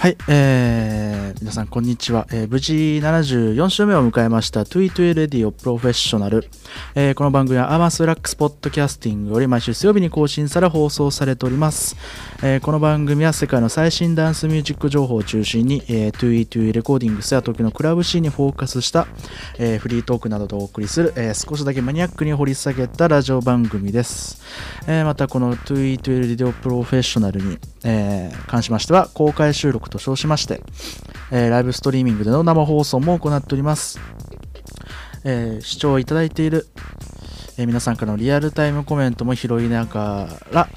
[0.00, 2.72] はい、えー、皆さんこんにちは、えー、無事
[3.02, 6.40] 74週目を迎えました Tweet Radio Professional、
[6.96, 11.96] えー、この番組はアマスラックスポッドキャスティングより毎週水曜日に更新され放送されております、
[12.42, 19.06] えー、この番組は世界の最新ダンスミュージック情報を中心に、えー、Tweet レコーディングスや東京のクラブシーンにフォーカスした、
[19.58, 24.42] えー、フリートークなどとお送りする、え、少しだけマニアックに掘り下げたラジオ番組です、
[24.88, 30.60] え、またこの Tweet Radio Professional に、え、関しましては公開収録と称しまして、
[31.30, 34.00] え、ライブストリーミングでの生放送も行っております。
[35.24, 36.66] えー、視聴いただいている、
[37.58, 40.68] えー、皆さんからのリアルタイムコメントも拾いながら、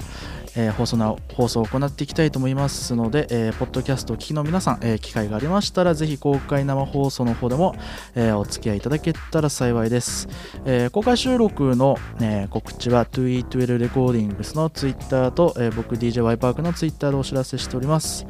[0.56, 7.74] えー、放送な放送を行っていきたいと思いますので、えー、ポッドキャストを聞きの皆さん、えー、機会がありましたら、ぜひ公開生放送の方でも、
[8.14, 10.28] えお付き合いいただけたら幸いです。
[10.64, 18.26] え公開収録の、え告知は 2E12 レコーディングスの Twitter と、え僕 DJY パークの Twitter でお知らせしております。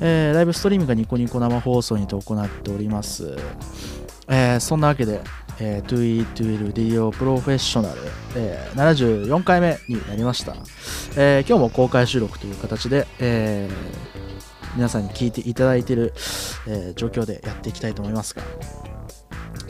[0.00, 3.36] えー、ライブストリームがニコニコ生放送にて行っております。
[4.28, 5.20] えー、そんなわけで、
[5.60, 8.00] えー、2E12 DO プロフェッショナル、
[8.36, 10.54] えー、74回目になりました、
[11.16, 16.12] えー、今日も公開収録という形で、えー、皆さんに聞いていただいている、
[16.66, 18.42] えー、状況でやっていきたいと思いますが、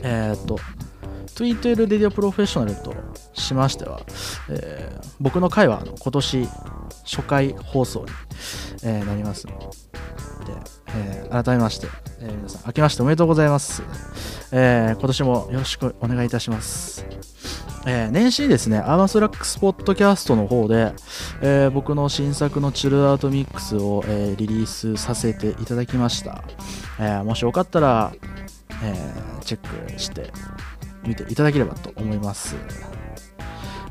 [0.01, 0.57] えー、っと、
[1.35, 2.93] 2E12 DO プロフェッショナルと
[3.33, 4.01] しましては、
[4.49, 6.47] えー、僕の回はあの今年
[7.03, 8.05] 初回放送に、
[8.83, 9.65] えー、なりますので、
[11.43, 11.87] 改めまして、
[12.21, 13.83] えー、皆さん、明けましておめでとうございます。
[14.53, 17.05] えー、今年もよろしくお願いいたします。
[17.85, 20.93] えー、年始にですね、アーマスラックスポッドキャストの方で、
[21.41, 26.41] えー、僕の新作のチルアートミックスを、えー、リリースさせていただきました。
[26.99, 28.13] えもしよかったら、
[28.81, 30.31] えチェックして
[31.05, 32.55] みていただければと思います。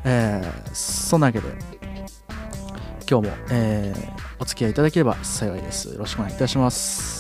[0.04, 1.48] えそんなわけで、
[3.08, 3.92] 今日も、え
[4.38, 5.88] お付き合いいただければ幸いです。
[5.88, 7.13] よろしくお願いいたします。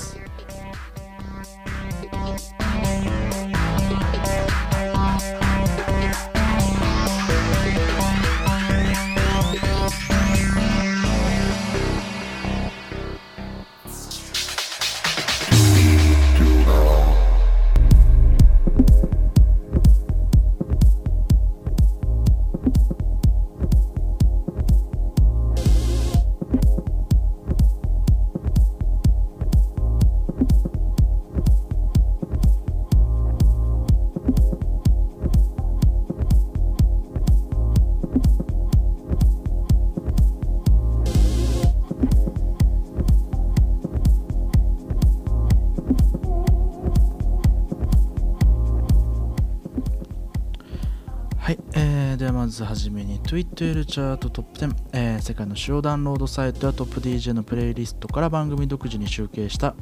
[53.26, 59.74] Twitter チャートトップ10、えー、世界の主要ダウンロードサイトやトップ DJ のプレイリストから番組独自に集計した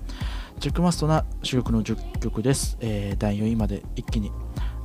[0.61, 4.31] チェックマストな主曲の10曲です、えー、第4位まで一気に、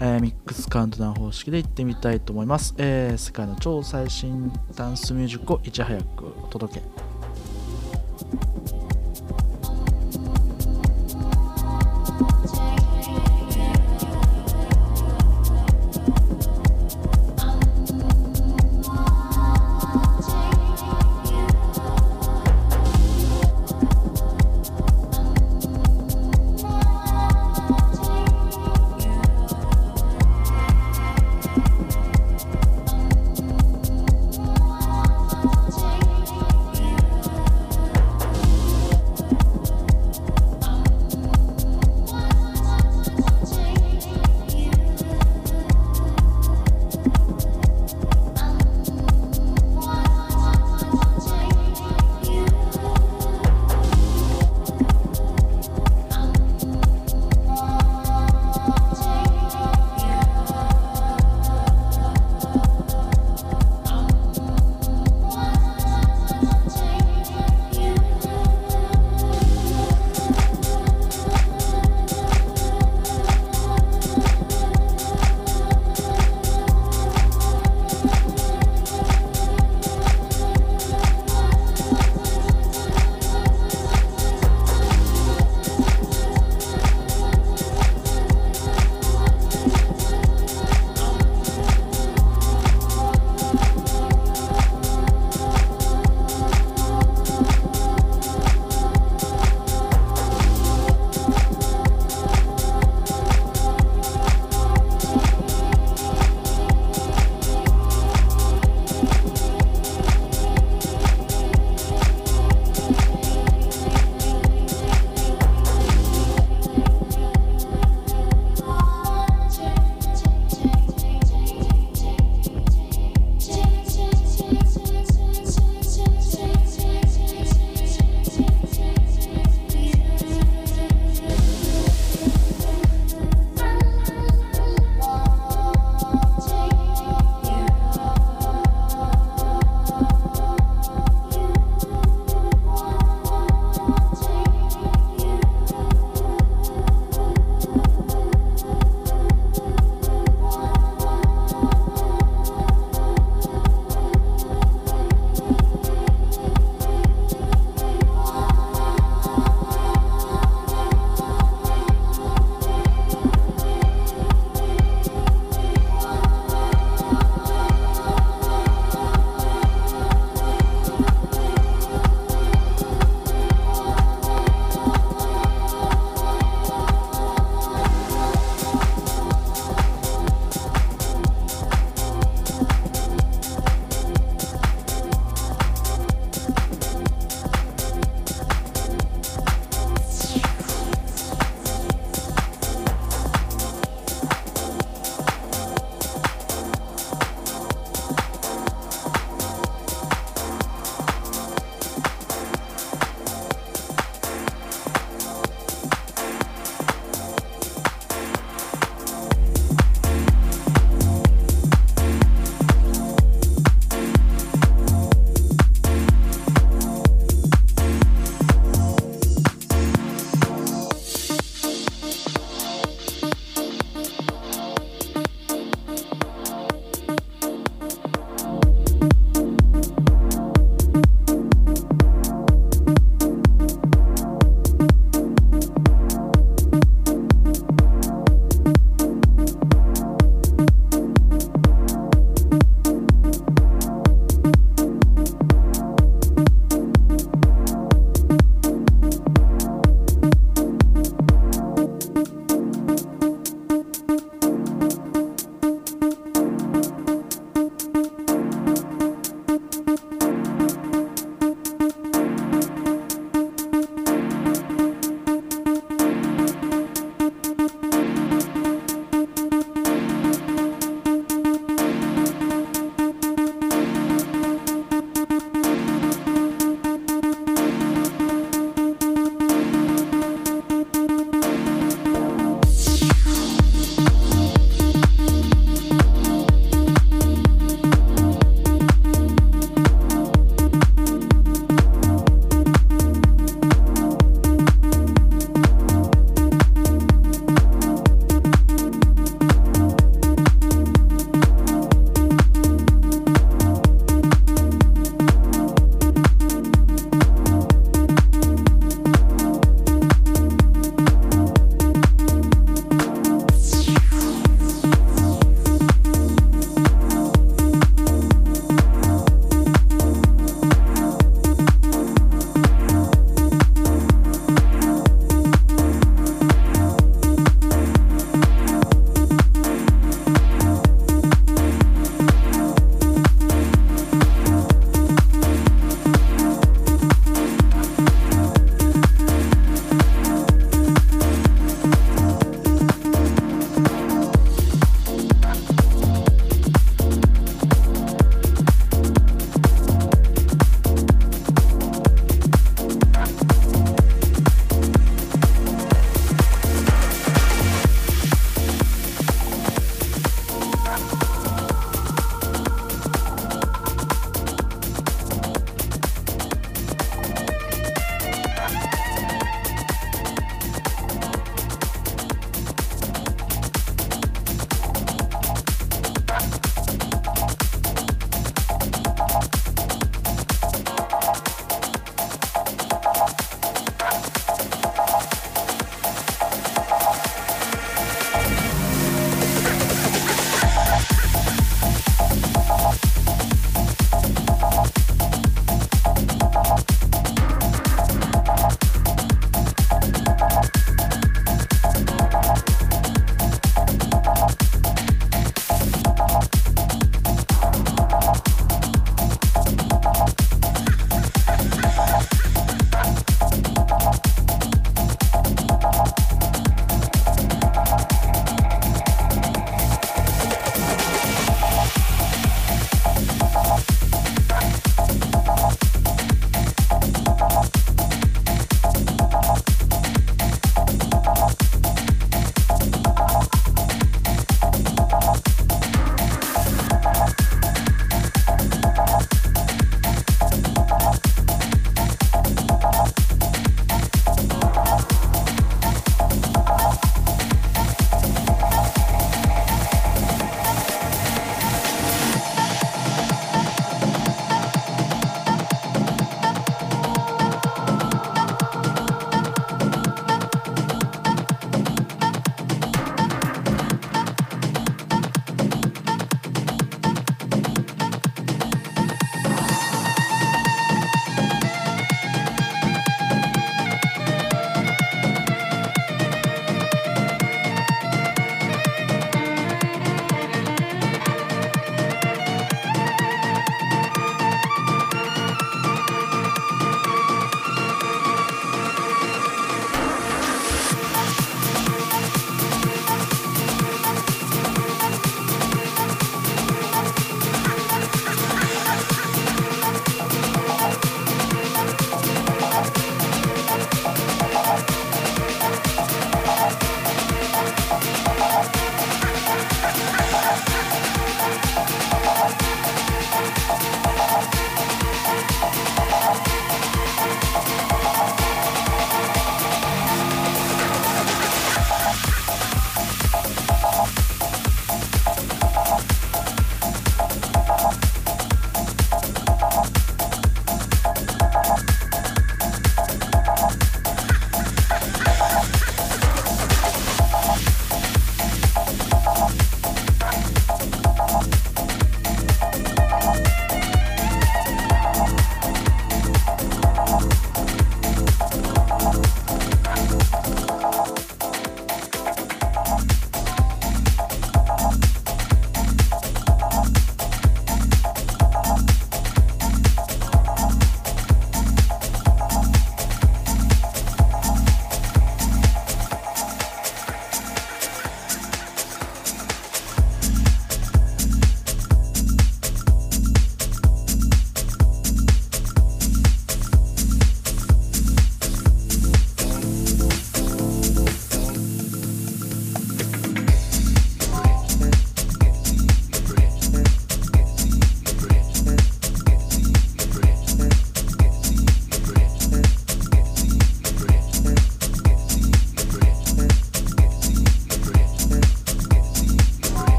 [0.00, 8.75] えー、ミックスカウントダウン方式でいってみたいと思います、えー、世界の超最新ダンスミュージックをいち早くお届け。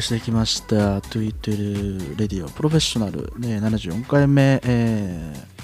[0.00, 2.48] りしてきました「トゥイトゥルレディオ。
[2.48, 5.60] プロフェッショナル」ね、74回目、えー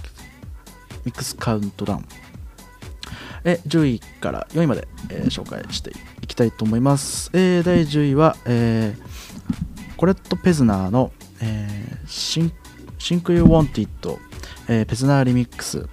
[1.05, 2.05] ミックスカウントダウン、
[3.45, 12.53] え10位から4位まで、えー紹介していきたいと思います、えー第10位は、えーコレット・ペズナーの、えーシン
[12.99, 14.19] シンク・ユー・ウォンティッド、
[14.69, 15.89] えーペズナーリミックス。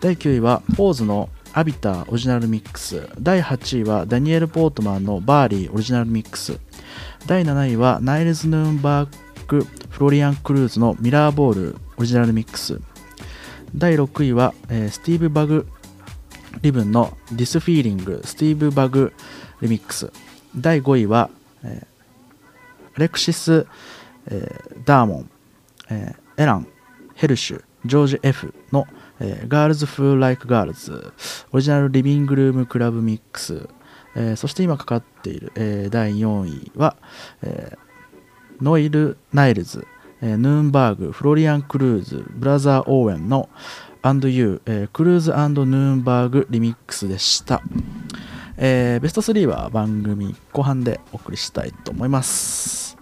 [0.00, 3.08] 第9位はポーズのアビターオリジナルミックス。
[3.18, 6.60] 第8位はダニエル・ポートマンのバーリーオリジナルミックス。
[7.26, 9.08] 第7位はナイルズ・ヌーンバー
[9.46, 12.80] グ・フロリアン・クルーズのミラーボールオリジナルミックス。
[13.74, 15.66] 第6位は、えースティーブ・バグ・
[16.62, 19.12] リブンのディス・フィーリングスティーブ・バグ・
[19.60, 20.12] リミックス。
[20.56, 21.30] 第5位は、
[21.62, 21.90] えー
[22.98, 23.66] レクシス、
[24.26, 25.30] えーダーモン、
[25.90, 26.66] えーエラン・
[27.14, 28.86] ヘルシュジョージ・ F の、
[29.20, 31.12] えー、ガールズ・フー・ライク・ガールズ。
[31.52, 33.68] オリジナル・リビングルーム・クラブ・ミックス、
[34.14, 36.96] えーそして今かかっている、えー第4位は、
[37.42, 37.78] えー
[38.62, 39.86] ノイル・ナイルズ、
[40.20, 43.48] えヌーンバーグ、フロリアン・クルーズ、ブラザー・オーウェンの
[44.02, 47.62] And You、えークルーズヌーンバーグリミックスでした。
[48.58, 52.99] えーベスト3は番組後半でお送りしたいと思います。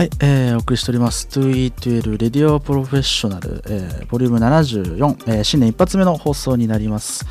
[0.00, 1.28] はい、えー、お送りしております。
[1.28, 7.26] 2E12 レディオプロフェッショナル、えー、ボリューム74、えー、新年一発目の放送になります。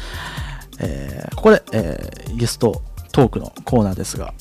[0.79, 4.35] えーここで、えーゲストトークのコーナーですが、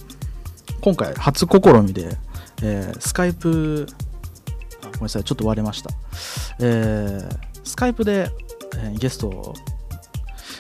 [0.83, 2.19] 今回初試みで、
[2.62, 3.87] えースカイプ、
[4.83, 5.88] ごめんなさい、ちょっと割れました。
[6.61, 8.31] えースカイプで、
[8.77, 9.55] えーゲストを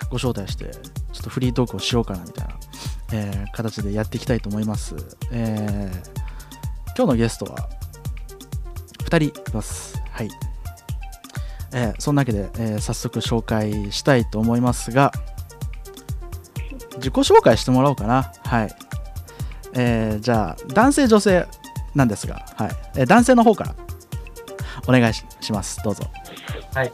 [0.08, 0.70] ご招待して、
[1.12, 2.54] ちょっとフリートークをしようかなみたいな、
[3.12, 4.96] えー形でやっていきたいと思います。
[5.30, 6.17] えー
[6.98, 7.68] 今日のゲストは
[9.04, 10.02] 2人います。
[10.10, 10.28] はい。
[11.72, 15.12] えーそんなわけで、えー早速紹介したいと思いますが、
[16.96, 18.32] 自己紹介してもらおうかな。
[18.44, 18.74] はい。
[19.74, 21.46] えーじゃあ、男性、女性
[21.94, 22.70] なんですが、はい。
[22.96, 23.74] えー男性の方から
[24.88, 25.80] お願いしします。
[25.84, 26.02] どうぞ。
[26.74, 26.90] はい。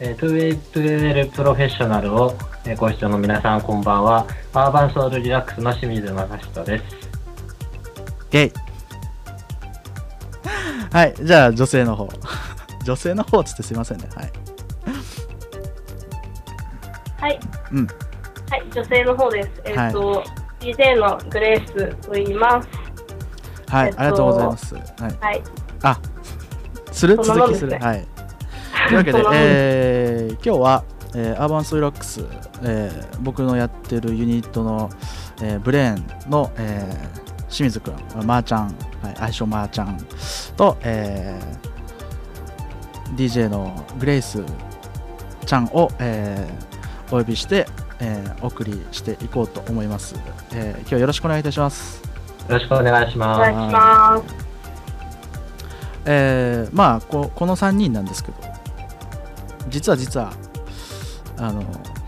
[0.00, 4.26] えー、2A2L プロフェッショナルを、えーご視聴の皆さんこんばんは。
[4.54, 6.84] アーバンソウルリラックスの清水正人です。
[8.30, 8.61] ゲイ。
[10.92, 11.14] はい。
[11.22, 12.08] じゃあ、女性の方。
[12.84, 14.08] 女性の方っつってすいませんね。
[14.14, 14.32] はい。
[17.20, 17.40] はい、
[17.72, 17.86] うん。
[17.86, 19.50] はい、女性の方です。
[19.64, 20.24] えっ、と、
[20.60, 22.68] DJ のグレースと言います。
[23.68, 23.88] はい。
[23.88, 24.74] えっとありがとうございます。
[24.74, 24.84] はい。
[25.20, 25.42] はい、
[25.82, 25.98] あ
[26.90, 27.16] する？
[27.16, 28.06] ね続きする、はい。
[28.88, 32.24] というわけで えー今日は、えーアーバンソイラックス、
[32.62, 34.90] えー僕のやってるユニットの、
[35.40, 37.94] えーブレーンの、えー清水くん、
[38.26, 39.98] まーちゃん、はい、愛称まーちゃん
[40.56, 41.72] と、えー
[43.14, 44.42] DJ のグレイス
[45.44, 47.66] ちゃんを、えーお呼びして、
[48.00, 50.14] えーお送りしていこうと思います、
[50.52, 52.02] えー今日はよろしくお願いいたします。
[52.48, 53.38] よろしくお願いしおます。
[53.52, 54.34] 願いします。
[56.06, 58.38] えーまあここの3人なんですけど
[59.68, 60.32] 実は実は
[61.36, 61.62] あの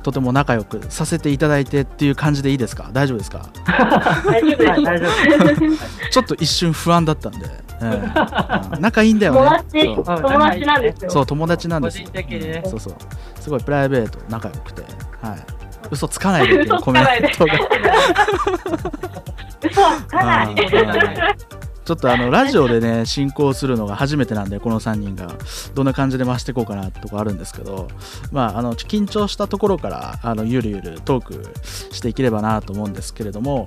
[0.04, 2.90] とても仲良くさせていただいてっていう感じでいいですか？
[2.92, 3.48] 大丈夫ですか？
[4.26, 4.70] 大丈夫です。
[4.70, 5.10] はい大丈夫
[6.10, 7.46] ちょっと一瞬不安だったんで、
[7.80, 10.04] えーうん仲いいんだよ友ね達、そう。
[10.04, 11.10] 友達なんですよ。
[11.10, 11.98] そう友達なんです。
[11.98, 12.62] よ個人的にね。
[12.66, 12.94] そうそう。
[13.40, 14.82] すごいプライベート仲良くて。
[15.22, 15.38] はい。
[15.90, 17.04] 嘘つかないでっていうコメン
[17.36, 17.54] トが
[19.62, 20.54] 嘘はつかない。
[21.84, 25.34] ちょっとあのラジオでね進行するのが初めてなんでこの3人が。
[25.74, 27.88] どんな感じで回していこうかなとこあるんですけど
[28.30, 31.54] まああの緊張したところからあのゆるゆるトーク
[31.92, 33.66] していければなと思うんですけれども、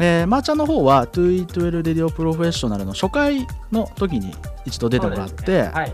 [0.00, 5.92] えー、まーちゃんの方は 2E12 レディオプロフェッショナルの初回の時に一度出てもらって、はい。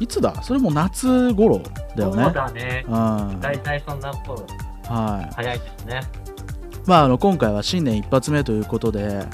[0.00, 0.42] いつだ？
[0.42, 1.62] それも夏頃
[1.96, 2.24] だよね。
[2.24, 2.84] そうだね。
[2.86, 3.40] うん。
[3.40, 4.46] 大体そんな頃、
[4.84, 5.34] はい。
[5.34, 6.00] 早いですね。
[6.88, 9.26] まあ、あの今回は新年一発目ということで、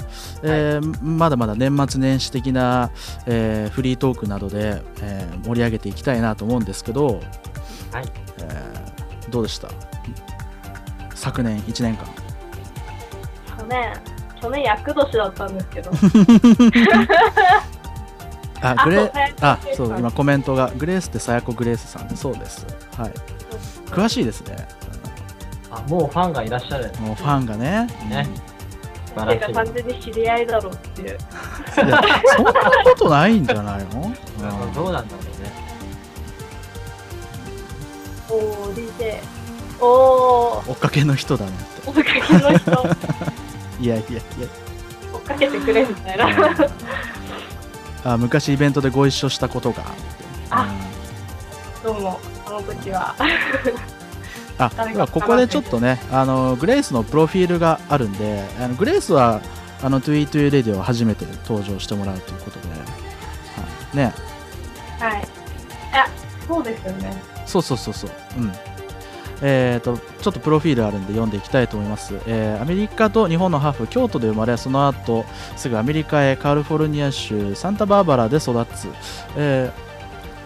[0.43, 2.91] えーまだまだ年末年始的な、
[3.25, 8.05] えーフリートークなどで、えー盛り上げていきたいなと思うんですけど、はい。
[8.39, 9.69] えーどうでした？
[11.15, 12.05] 昨年1年間。
[13.57, 13.93] 去年、
[14.41, 15.91] 去年厄年だったんですけど。
[18.61, 22.07] あグレあくそう今コメントがグレースってさやこグレースさん。
[22.09, 22.65] でそうです。
[22.97, 23.11] はい。
[23.89, 24.67] 詳しいですね
[25.75, 26.91] あ、もうファンがいらっしゃる。
[26.99, 28.27] もうファンがねね
[29.07, 29.53] 素てか晴らしい。
[29.53, 31.17] 完全に知り合いだろうっていう。
[31.75, 35.51] そんなことないんじゃないの、うんどうなんだろうね。
[38.29, 39.19] おー、DJ。
[39.81, 42.19] おー、追っかけの人だねって追っかけ
[42.51, 42.95] の人、追 っ
[43.81, 44.21] いやいやいや
[45.27, 46.27] かけてくれみたいな。
[48.05, 50.01] あ昔イベントでご一緒したことがあって
[50.51, 50.67] あ
[51.87, 53.15] うんどうも、あの時は。
[54.57, 59.41] あ誰かではここでちょっとねあのグレースのプロフィールがあるんであのグレースは
[59.81, 62.75] あの 2E2 レディオ初めて登場してもらうということで、は
[63.93, 64.13] い、ね。
[64.99, 65.27] はい。
[65.93, 66.07] あ、
[66.47, 67.21] そうですよね。
[67.45, 68.11] そうそうそうそう。
[68.37, 68.51] うん。
[69.41, 75.25] えー、とちょっとプロフィールあるんで読んでいきたいと思います、えーアメリカと日本のハーフ京都で生まれその後
[75.57, 78.87] すぐアメリカへカリフォルニア州サンタバーバラで育つ、
[79.35, 79.84] えー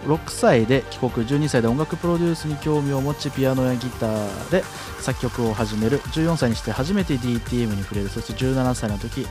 [0.06, 4.64] 6歳で帰国12歳で音楽プロデュースに興味を持ちピアノやギターで
[5.00, 6.00] 作曲を始める。
[6.00, 8.08] 14歳にして初めて DTM に触れる。
[8.08, 9.26] そして17歳の時、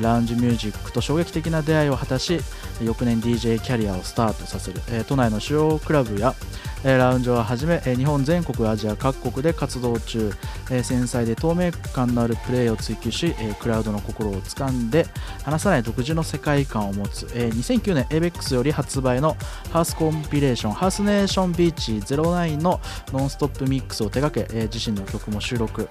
[0.00, 2.40] ラウンジミュージックと衝撃的な出会いを果たし
[2.82, 6.34] 翌年 DJ キャリアをスタートさせる、都内の主要クラブや、
[6.82, 10.32] ラウンジをはじめ、日本全国アジア各国で活動中、
[10.68, 15.06] 繊細で透明感のあるプレーを追求し、クラウドの心を掴んで
[15.44, 19.36] 離さない独自の世界観を持つ、え2009年 ABEX より発売の
[19.70, 22.80] ハウスコンピレーションハウスネーションビーチ09の
[23.12, 25.88] ノンストップミックスを手掛け、自身の曲も収録、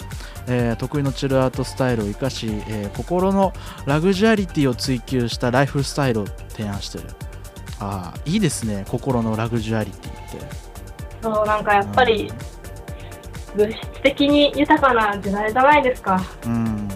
[0.77, 2.49] 得意のチルアートスタイルを生かし、
[2.95, 3.53] 心の
[3.85, 7.03] ラグジュアリティを追求したライフスタイルを提案してる。
[7.81, 10.68] ああいいですね心のラグジュアリティって。
[11.21, 12.31] そう、なんかやっぱり、
[13.55, 16.21] 物質的に豊かな時代じゃないですか。
[16.45, 16.87] うん。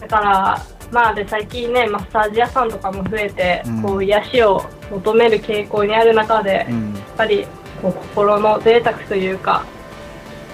[0.00, 3.82] だから、まあで最近ね、マッサージ屋さんとかも増えて、うん。
[3.82, 7.46] こう癒しを求める傾向にある中で、やっうんぱり
[7.82, 9.64] こう心の贅沢というか、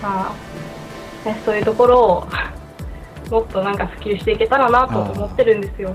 [0.02, 0.32] ま
[1.24, 2.26] あ、ね、そういうところを
[3.30, 5.94] もっとなんか普及していけたらなと思ってるんですよ。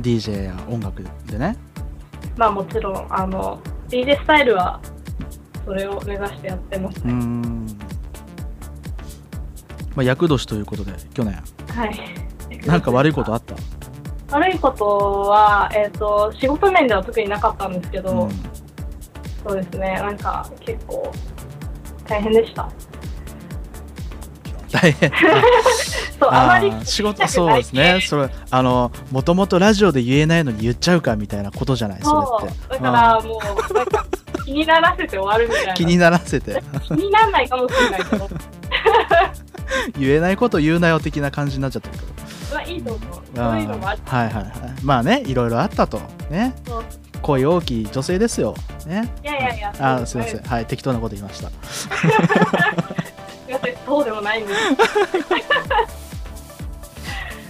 [0.00, 1.56] DJ や音楽でね。
[2.36, 4.80] まあもちろん、あの、DJ スタイルは
[5.64, 7.12] それを目指してやってますね。
[7.12, 7.66] ん
[9.94, 11.42] まあ厄年ということで去年
[11.74, 12.66] はい。
[12.66, 13.54] なんか悪いことあった？
[14.38, 18.30] 悪いことは、えっ、と、仕事面では特になかったんですけど、うん
[19.46, 21.12] そうですね、なんか結構
[22.06, 22.68] 大変でした。
[24.74, 25.10] 大変。
[26.18, 28.00] そう、あまりー仕事そうですね。
[28.04, 32.00] それあのもともとラジオで言えないのに言っちゃうかみたいなことじゃない？
[32.02, 32.74] それって。
[32.74, 34.04] だからもう、なんか
[34.44, 35.74] 気にならせて終わるみたいな。
[35.74, 36.62] 気にならせて。
[36.88, 38.04] 気にならないかもしれない。
[38.04, 38.28] けど、
[39.98, 42.12] 言えないこと言うなよ的な感じになっちゃってるけど。
[42.54, 43.08] まあいいと思う。
[43.36, 44.00] そういうのもある。
[44.06, 44.44] はいはいはい。
[44.82, 46.00] まあねいろいろあったと。
[46.30, 46.54] ね。
[47.22, 48.54] 声大きい女性ですよ。
[48.86, 49.10] ね。
[49.22, 50.42] いやいやいや、あすいません。
[50.44, 50.48] す。
[50.48, 51.50] はい適当なこと言いました
[53.86, 54.60] そうでもないんです。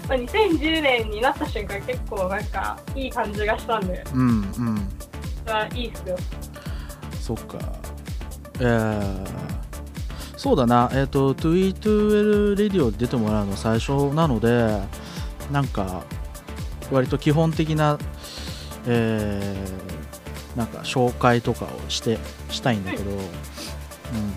[0.08, 4.24] まあ2010年になった瞬間結構なんかいい感じがしたんで、うんう
[4.70, 4.88] ん。
[5.44, 6.16] それはいいっすよ。
[7.20, 7.58] そっか。
[8.60, 9.26] えー、
[10.36, 10.90] そうだな。
[10.92, 14.80] えっ、と 2E2L レディオ出てもらうの最初なので
[15.50, 16.02] なんか
[16.90, 17.98] 割と基本的な
[18.86, 22.18] えー、なんか紹介とかをして
[22.50, 23.18] したいんだけど、うん、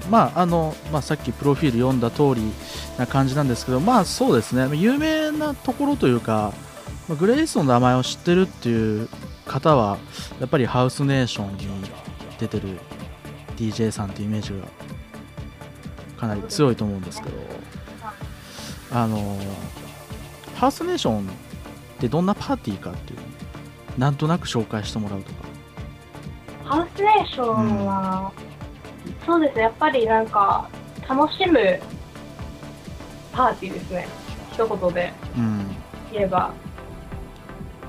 [0.10, 2.42] まああの、まあ、さっきプロフィール読んだ通り
[2.98, 4.76] な感じなんですけどまあそうですね。
[4.78, 6.54] 有名なところというか、
[7.08, 9.10] まあグレイスの名前を知ってるっていう
[9.46, 9.98] 方は
[10.40, 11.68] やっぱりハウスネーションに
[12.40, 12.80] 出てる
[13.56, 14.68] DJ さんっていうイメージが
[16.20, 17.36] かなり強いと思うんですけど
[18.92, 19.38] あの
[20.56, 21.24] ハウスネーションっ
[22.00, 23.20] てどんなパーティーかっていう
[23.98, 25.48] なんとなく紹介してもらうとか。
[26.64, 28.32] ハウスネーションは、
[29.26, 30.70] そうですね、やっぱりなんか
[31.08, 31.80] 楽しむ
[33.32, 34.08] パーティーですね。
[34.52, 35.76] 一言でうん
[36.12, 36.52] 言えば。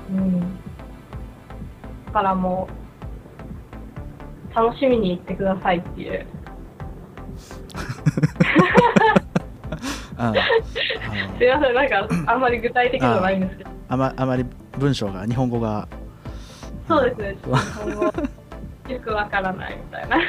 [0.09, 0.39] うん。
[2.07, 2.67] だからも
[4.51, 6.25] う、楽しみに行ってくださいっていう。
[11.39, 13.69] すいません、なんかあんまり具体的じゃないんですけど。
[13.87, 14.45] あまあまり
[14.77, 15.87] 文章が日本語が
[16.87, 18.38] そうですね、ちょっと今後
[18.89, 20.17] よくわからないみたいな。
[20.17, 20.21] い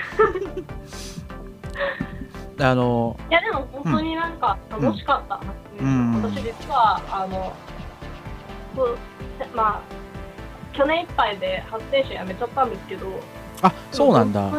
[2.63, 5.41] あのや、でも本当になんか楽しかった。
[5.81, 7.55] うん私実は、あの、
[8.77, 8.99] そう
[9.55, 13.07] まあ、去年いっぱいで発生者辞めちゃったんですけど、
[13.63, 14.51] あそうなんだ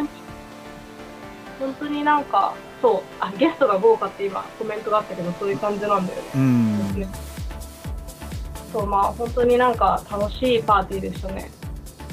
[1.59, 6.27] 本当になんか、そう、あ、ゲストが豪華って今コメントがあったけど、そういう感じなんだよね。
[6.35, 7.05] うん
[8.73, 11.51] そう、まあ本当になんか楽しいパーティーでしたね。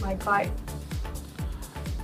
[0.02, 0.50] 毎回。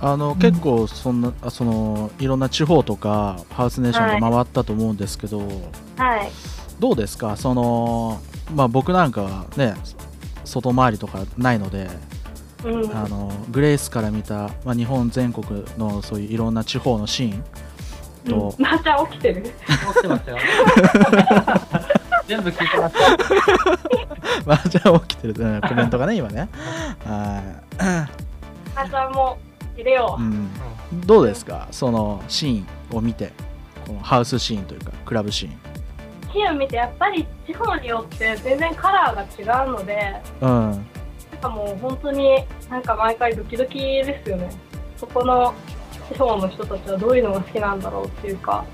[0.07, 5.39] あの結構そんなあそのいろんな地方とかハウスネーションで回ったと思うんですけど、
[5.97, 6.29] はい。
[6.79, 7.35] どうですか？
[7.37, 8.21] その
[8.53, 9.73] まあ僕なんかはね
[10.43, 11.89] 外回りとかないので、
[12.63, 12.95] うん。
[12.95, 17.43] あのグレイスから見た、まあ、日本全国のそういういろんな地方のシーン
[18.29, 20.37] と、うん、 まーちゃん起きてる起きてますよ。
[22.27, 23.01] 全部聞いてますよ。
[24.45, 26.47] まあじゃあ起きてる、うんコメントがね今ね
[27.03, 27.41] は
[28.75, 29.09] まーちゃ
[29.75, 30.25] んもいるよい、う。
[30.25, 31.67] ん、どうですか？
[31.71, 32.63] そのシー
[32.93, 33.31] ンを見て。
[33.85, 35.51] このハウスシーンというかクラブシーン。
[36.33, 40.49] シーンを見てやっぱり地方によって全然カラーが違うのでうん。
[40.49, 40.81] なん
[41.41, 44.49] かもう本当になんか毎回ドキドキですよね。
[44.97, 45.53] そこの
[46.11, 48.65] 地方の人たちはどういうのが好きなんだろうっていうか、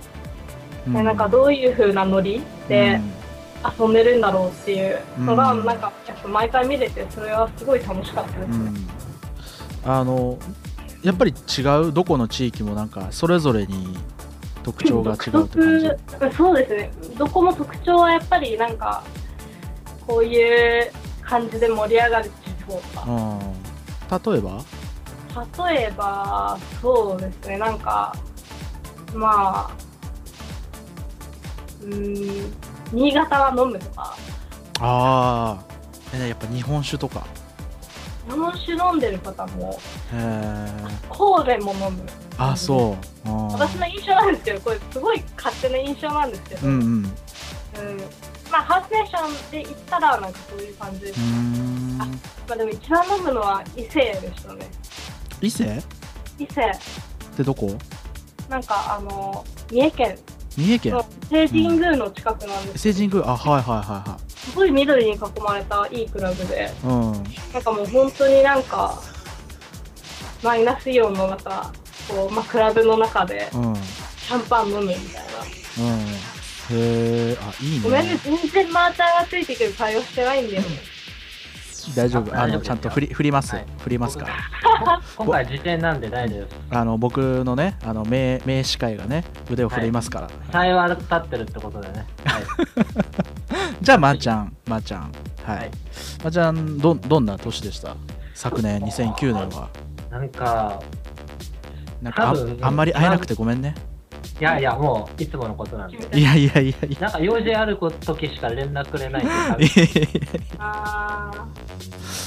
[0.87, 3.01] ねなんかどういう風なノリで
[3.79, 4.99] 遊んでるんだろうっていう。
[5.19, 8.71] のが、うんなんかやっぱ毎回見れてそれはすごい楽しかったですね、
[9.85, 10.37] うん、あの
[11.03, 13.97] やっぱり違うどこの地域もなんかそれぞれに
[14.63, 16.37] 特徴が違うって感じ。
[16.37, 16.91] そうですね。
[17.17, 19.03] どこも特徴はやっぱりなんか
[20.07, 20.91] こういう
[21.23, 22.29] 感じで盛り上がる
[22.59, 23.05] 地方とか。
[23.07, 24.33] うん。
[24.33, 24.61] 例えば？
[25.65, 27.57] 例えばそうですね。
[27.57, 28.13] なんか
[29.13, 29.71] まあ
[31.81, 32.53] うーん
[32.91, 34.15] 新潟は飲むとか。
[34.81, 35.63] ああ
[36.13, 37.25] えやっぱ日本酒とか
[38.29, 39.79] 日本酒飲んでる方も
[40.13, 40.67] へえ
[41.09, 42.03] コーレも飲む。
[42.37, 43.29] あそう。
[43.51, 46.81] 私の印象なんですけどこれすごい勝手な印象なんですけど、うんうん。
[46.81, 47.05] うん。
[47.05, 47.09] う
[48.51, 50.99] まあハウスネーションで行ったらなんかそういう感じ。
[51.01, 51.97] です、ーん。
[51.97, 52.05] ま
[52.51, 54.69] あでも一番飲むのは伊勢でしたね。
[55.41, 55.81] 伊勢？
[56.37, 56.61] 伊勢。
[56.63, 57.77] ってどこ？
[58.49, 60.17] なんかあの三重県
[60.57, 60.93] 三重県？
[60.93, 62.89] の成神宮の近くなんです。
[62.89, 63.29] 伊勢神宮？
[63.29, 67.11] あはいはいはいはすごい緑に囲まれたいいクラブで、うん。
[67.53, 69.01] なんかもう本当になんか、
[70.43, 71.71] マイナスイオンの中、
[72.07, 73.73] こう、まあ、クラブの中でうん。
[73.73, 73.81] うん
[74.21, 75.21] シャンパン飲むみたいな。
[76.69, 80.67] へえあいいごめんねね、全然マーチャーがついてくる対応してないんだよね。
[81.95, 82.37] 大丈夫？
[82.39, 83.65] あのちゃんと振り振ります、はい。
[83.79, 84.25] 振りますか？
[84.27, 86.55] ら今回時点なんで大丈夫です。
[86.69, 92.05] あの僕のねあの名名司会がね腕を振りますから、対話立ってるってことでね。
[92.25, 92.43] はい。
[93.81, 95.11] じゃあまーちゃんまーちゃん。
[95.45, 95.71] はい、はい。
[96.23, 97.95] まーちゃんどどんな年でした？
[98.33, 99.69] 昨年2009年は。
[100.09, 100.81] なんか、
[102.01, 103.75] なんかあんまり会えなくてごめんね
[104.41, 105.97] いやいや、もういつものことなんで。
[106.19, 110.19] いやいやいやいやなんか用事ある時しか連絡くれないっていやい
[110.57, 111.45] あ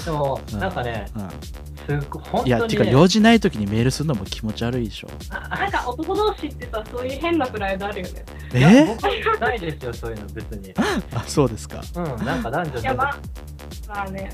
[0.04, 8.24] でも、うんなんかね、やすっごい、本うんいや当に、ね、てか用事ない時にメールするのも気持ち悪いでしょーなんか男同士ってさ、そういう変なプライドあるよね。
[8.54, 10.72] いやえ僕ないですよ、そういうの別に。
[11.12, 13.16] あそうですかうん、なんか男女いや、まあ、
[13.88, 14.30] まあね、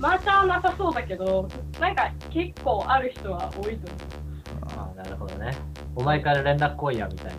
[0.00, 4.28] マーチャーはなさそうだけど、なんか結構ある人は多いと思う。
[4.76, 5.56] あなるほどね。
[5.98, 7.32] お前から連絡来いやみたい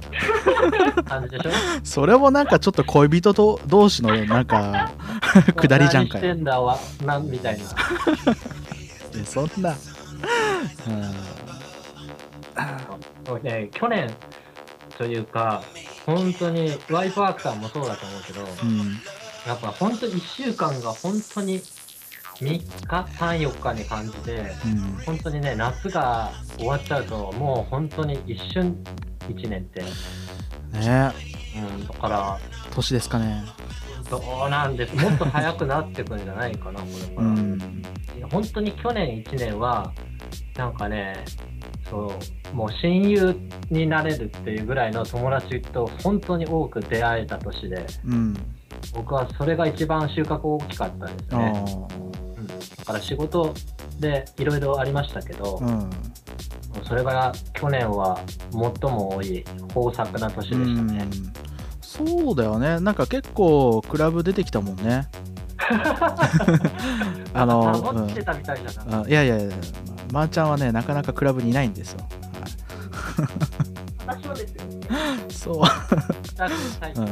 [0.98, 1.52] な感じでしょ？
[1.86, 4.92] それもなんかちょっと恋人と同士のなんか
[5.56, 6.26] 下りじゃんかよ。
[6.26, 7.64] 何してんだわなみたいな。
[9.18, 9.74] えそんな、
[13.28, 14.14] もうね、去年
[14.98, 15.64] というか、
[16.06, 18.80] 本当にワイプワークさんもそうだと思うけど、うん。
[18.82, 18.92] うん、
[19.48, 21.62] やっぱ本当1週間が本当に
[22.40, 25.04] 3日、3、4日に感じて、うん。
[25.06, 28.78] 本当にね、夏が終わっちゃうと、もう本当に一瞬
[29.28, 31.12] 1年って、ね。
[31.58, 32.40] うん、だから、
[32.74, 33.44] 年ですかね。
[34.10, 37.28] どうなんです、もっと早くなってくんじゃないかな、これから。
[37.28, 37.84] うん。
[38.32, 39.92] 本当に去年1年は、
[40.58, 41.26] なんかね、
[41.90, 42.14] そ
[42.54, 43.36] う、もう親友
[43.70, 48.34] になれるっていうぐらいの友達と本当に多く出会えた年で、うん。
[48.94, 51.64] 僕はそれが一番収穫大きかったですあね。
[52.80, 53.54] だから仕事
[54.00, 55.90] でいろいろありましたけど、うん。
[56.88, 58.20] それが去年は
[58.52, 59.44] 最も多い
[59.76, 61.08] 豊作な年でしたね。
[61.12, 61.34] うん。
[61.82, 62.80] そうだよね。
[62.80, 65.08] なんか結構クラブ出てきたもんね。
[67.34, 68.62] あのサボってたみたい
[69.08, 69.56] やいやいや
[70.12, 72.00] まー、ちゃんはねなかなかクラブにいないんですよ、
[74.08, 74.64] 私もですよ。
[74.90, 75.68] はい、そう、は
[76.88, 77.06] いうん。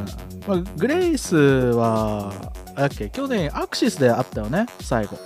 [0.47, 2.33] まあ、グレイスは
[2.75, 3.11] だっけ？
[3.11, 4.65] 去年アクシスで会ったよね？
[4.81, 5.19] 最後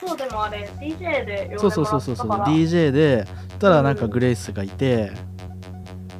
[0.00, 3.26] そうでもあれ、DJ でそうそうそうそうそう DJ で
[3.58, 5.12] たらなんかグレイスがいて、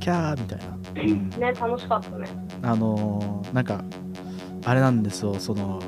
[0.00, 2.28] キャーみたいな、うんね、楽しかったね。
[2.62, 3.82] あのーなんか
[4.64, 5.80] あれなんですよその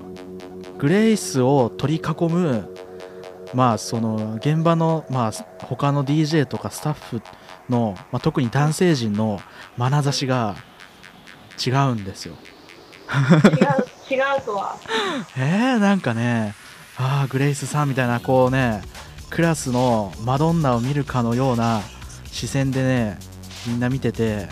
[0.78, 2.74] グレイスを取り囲む
[3.54, 5.32] まあその現場のまあ
[5.64, 7.22] 他の DJ とかスタッフ
[7.68, 9.40] の、まあ、特に男性陣の
[9.76, 10.56] 眼差しが
[11.64, 12.36] 違うんですよ
[14.10, 14.76] 違う、違うとは。
[15.36, 16.54] えー、なんかね
[17.00, 18.82] ああグレイスさんみたいなこうね
[19.30, 21.82] クラスのマドンナを見るかのような
[22.26, 23.18] 視線でね
[23.66, 24.48] みんな見てて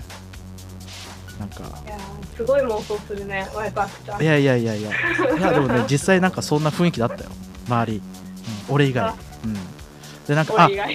[1.38, 1.56] なんか。
[1.84, 4.22] いやーすごい妄想するね、ワイパークちゃん。
[4.22, 4.90] いやいやいやいや。
[4.90, 7.30] いやでもね 実際なんかそんな雰囲気だったよ。
[7.66, 7.96] 周り、
[8.68, 9.14] うん、俺以外。
[9.44, 9.54] うん。
[10.26, 10.68] でなんかあ。
[10.70, 10.86] いや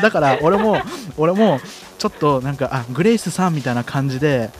[0.00, 0.80] だから俺も
[1.16, 1.60] 俺も
[1.98, 4.50] ちょっとなんかあグレイスさんみたいな感じで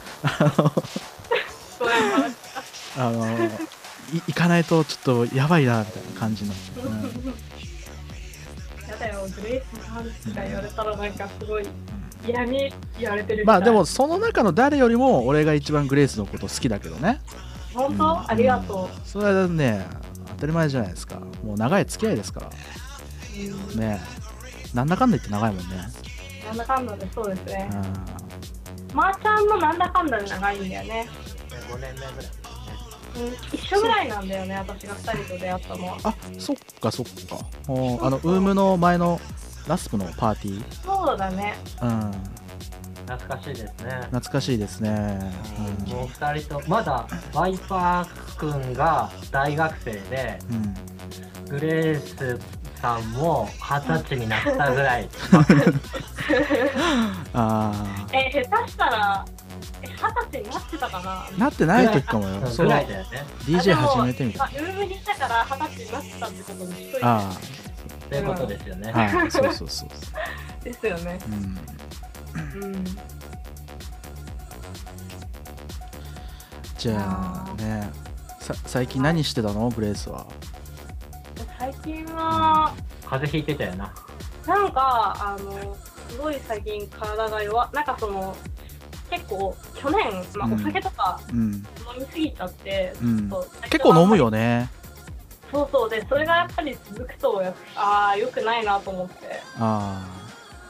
[1.79, 2.35] ごめんごめん。
[2.97, 3.49] あのい
[4.11, 6.53] 行かないとちょっとやばいなみたいな感じの、
[6.85, 7.33] うん
[8.89, 11.67] やだよ、グレイスさんとか言われたらなんかすごい
[12.27, 17.21] 嫌に言われてるまあでも、その中の誰よりも俺が一番グレイスのこと好きだけどね。
[17.73, 19.85] 本当、うんありがとそれはね
[20.27, 21.15] 当たり前じゃないですか。
[21.43, 22.47] もう長い付き合いですから。
[22.47, 22.51] う。
[23.73, 24.01] うん、ね。
[24.73, 25.75] なんだかんだ言って長いもんね、
[26.45, 27.69] なんだかんだでそうですね。
[27.71, 27.75] う。
[27.75, 28.95] ん。
[28.95, 31.07] まー、ちゃんもなんだかんだで長いんだよね。
[31.69, 32.40] 5年目ぐらい
[33.53, 35.97] 一緒ぐらいなんだよね、私が2人と出会ったのは。
[36.03, 39.19] あそっかそっかおあのウームの前の
[39.67, 41.55] ラスプのパーティそうだね。
[41.77, 42.11] ー、うん、
[43.05, 43.91] 懐かしいですね。
[44.11, 44.89] 懐かしいですね、
[45.89, 50.75] うんもう2人と、まだワイパー君が大学生で、うん
[51.51, 52.39] グレース
[52.81, 55.09] さんも二十歳になったぐらい。
[57.33, 57.73] あ
[58.13, 59.25] え、下手したら、
[59.81, 61.23] え、二十歳になってたかな。
[61.25, 62.39] ーなってない時かもよ。
[62.39, 63.25] うんそのぐらいだよね。
[63.45, 64.45] DJ 始めてみた。
[64.45, 67.05] いあ、ルームにいたから二十歳になってたってことにしといて。
[67.05, 67.31] あ。
[68.11, 68.91] そういうことですよね。
[68.93, 69.31] あはい。
[69.31, 69.89] そうそうそう
[70.63, 71.19] ですよね。
[71.27, 72.63] うん。
[72.63, 72.85] うん。
[76.77, 77.91] じゃあね
[78.39, 79.69] さ最近何してたの？
[79.69, 80.25] グレースは。
[81.59, 82.73] 最近は、
[83.05, 83.93] 風邪ひいてたよな。
[84.47, 85.77] なんか、あの、
[86.09, 88.35] すごい最近体が弱なんかその、
[89.11, 90.53] 結構去年、まあ、うん。
[90.53, 91.63] お酒とかうん飲飲
[91.99, 93.29] みすぎちゃって、うん。
[93.69, 94.69] 結構飲むよね。
[95.51, 95.89] そうそう。
[95.89, 97.43] でそれがやっぱり続くと
[97.75, 99.41] ああよくないなと思って。
[99.59, 100.01] あ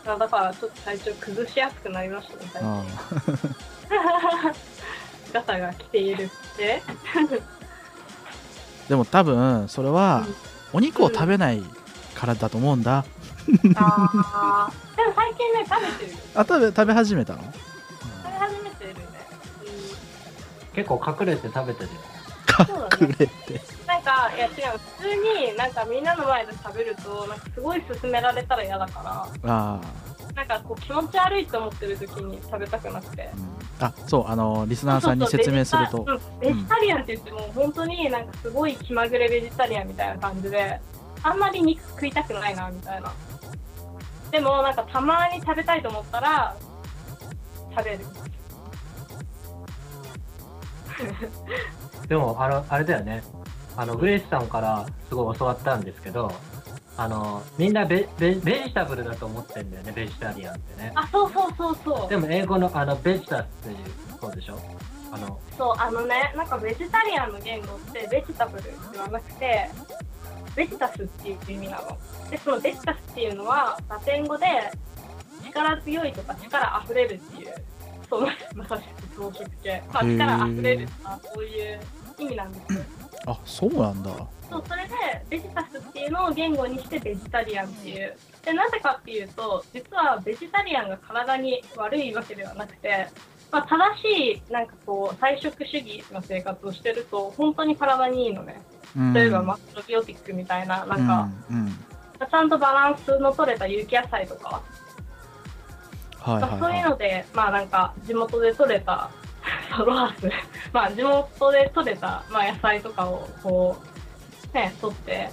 [0.04, 4.54] だからちょっと体調崩しやすくなりましたね最近
[5.32, 6.82] ガタが来ているって。
[7.14, 7.42] ー
[8.90, 10.26] でも多分それは
[10.74, 11.62] お肉を食べない
[12.16, 13.06] からだと思うんだ。
[13.76, 16.12] ああでも最近ね食べてる。
[16.12, 17.44] よあ食べ食べ始めたの？
[20.74, 21.92] 結構隠れて食べてるよ。
[22.52, 22.90] そうだね。
[22.90, 23.62] くれって。
[23.88, 24.54] なんかいや違う。
[24.98, 25.16] 普通
[25.50, 29.02] になんかみんなの前で食べるとなんかすごい勧められたら嫌だか
[29.44, 29.82] あ
[30.28, 33.30] らなんかこう気持ち悪いと思ってる時に食べたくなくて。
[33.34, 35.98] ー、うんあそうあのリスナーさんに説明すると。
[35.98, 36.54] そうそうベジタうん。
[36.56, 40.80] ベジタリアンって言っても本当になんかすごい気まぐれベジタリアンみたいな感じで
[41.24, 43.12] あんまり肉食いたくないなみたいな。
[44.32, 46.56] でもなんかたまに食べたいと思ったら
[47.76, 48.00] 食べる
[52.08, 53.24] でも、あの、あれだよね。
[53.78, 56.32] あの、グレイスさんからすごい教わったんですけど、
[56.98, 60.92] あの、みんなベベベジタブルだと思ってんだよね、ベジタリアンってね。
[60.96, 63.78] あそうそうそうそうでも英語のあの、ベジタっていう、
[64.20, 64.58] そうでしょ？
[65.14, 69.70] あの、そうあのねなんかベジタリアンの言語ってベジタブルではなくて
[70.56, 71.98] ベジタスっていう意味なの
[72.30, 74.46] でそのベジタスっていうのはラテン語で
[75.44, 77.54] 力強いとか力あふれるっていう
[78.12, 81.80] そのまさしく装飾系、まあ、力あふれるとかそういう
[82.20, 82.52] 意味なん。
[82.52, 82.84] ですよ
[83.26, 84.10] あそうなんだ。
[84.50, 84.94] そうそれで
[85.30, 88.18] ベジタスっていうのを言語にしてベジタリアンっていう。
[88.44, 93.08] でなぜかっていうと実はベジタリアンが体に悪いわけではなくて、
[93.50, 98.62] まあ、正しいなんかこう菜食主義の生活をしてると本当に体にいいのね。
[98.98, 99.14] うん。
[99.14, 101.66] 例えばマクロビオティックみたいななんか、うんうん。
[102.20, 104.62] まあちゃんとバランスの取れた有機野菜とか、
[106.22, 109.10] はいまあ、そうはいはいいうのでまあなんか地元で取れた
[109.76, 110.30] ソロハウス。
[110.72, 113.78] まあ地元で取れた、まあ、野菜とかをこ
[114.54, 115.32] うね取って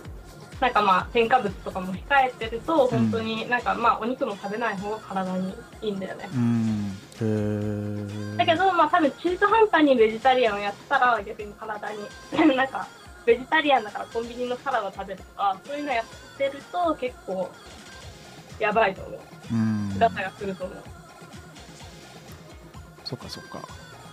[0.60, 6.28] なんかまあ添加物とかも控えてると本当になんかまあお肉も食べない方が体にいいんだよね、
[7.20, 8.36] うん。
[8.36, 11.98] だけどまあ多分中途半端にベジタリアンをやってたら逆に体に。
[12.56, 12.86] なんか
[13.28, 17.50] ベジタリアンだからコンビニのサラダ食べるとかそういうのやってると結構
[18.58, 19.20] やばいと思う
[19.52, 19.98] うん。
[19.98, 20.82] ガタが来ると思う。
[23.04, 23.60] そっかそっか。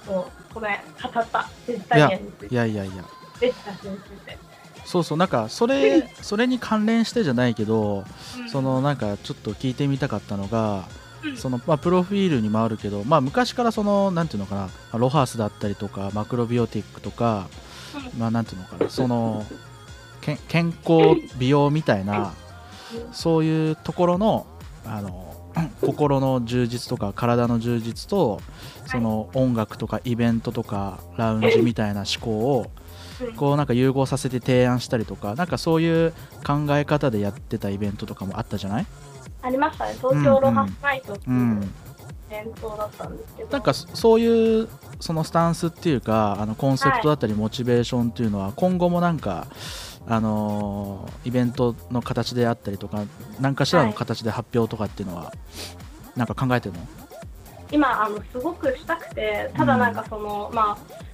[0.06, 0.72] そうごめん
[1.02, 1.50] 語った。
[1.68, 2.94] ベジタリアンについていやいやいや。
[3.42, 4.38] ベジタスについて、
[4.86, 8.06] そうそうなんかそれそれに関連してじゃないけど
[8.40, 8.50] うん。
[8.50, 10.86] そのなんかちょっと聞いてみたかったのが
[11.24, 11.38] うん。
[11.38, 17.48] そのまあプロフィールにもあるけどまあ昔からそのなんていうのかなまあロハースだったりとかマクロビオティックとか
[18.16, 19.46] うまあなんていうのかなその
[20.22, 22.34] けん健康美容みたいな
[23.12, 24.46] そういうところの
[24.86, 25.25] あの
[25.82, 28.42] 心の充実とか体の充実と
[28.86, 32.62] その音楽とかイベントとかラウンジみたいな思考を
[33.22, 36.12] うんこうなんか融合させて提案したりとかなんかそういう
[36.46, 38.86] 考え方でやってたイベントとかもあったじゃない？
[39.42, 39.94] ありましたね。
[39.94, 41.74] 東京ロハスナイトってういうん。
[42.30, 44.68] 伝統だったんですけど、なんかそそういう
[45.00, 49.48] そのスタンスっていうかあのコンセプトだったりモチベーションっていうのは今後もなんか
[50.08, 53.04] あのーイベントの形であったりとか
[53.40, 55.34] 何かしらの形で発表とかっていうのは
[56.16, 56.82] なんか考えてるの、
[57.72, 61.06] 今あのすごくしたくてただなんかその、まあ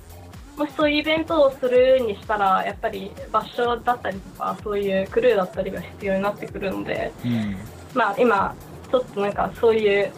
[0.58, 7.56] もしそういうイベントをするにしたらやっぱり場所だったりとかそういうクルーだったりが必要になってくるのでうん。
[7.94, 8.54] まあ今
[8.92, 10.12] ちょっとなんかそういう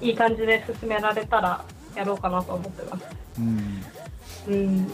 [0.00, 1.64] いい感じで進められたら
[1.96, 3.04] やろうかなと思ってます。
[3.38, 3.84] うん、
[4.46, 4.92] うん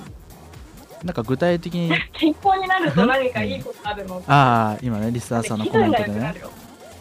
[1.04, 1.92] なんか具体的に。
[2.14, 4.22] 健康になると何かいいことあるの？
[4.26, 6.34] ああ今ねリスナーさんのコメントでね。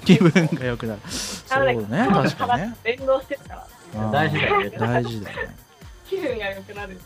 [0.04, 0.51] 気分が良くなるよ。
[0.51, 1.01] 気分が良くなる。
[1.10, 2.76] そうね確かにね。
[2.84, 4.12] 連動してるから。
[4.12, 4.70] 大事だよね。
[4.78, 5.56] 大事だよね。
[6.10, 6.99] 気分が良くなる。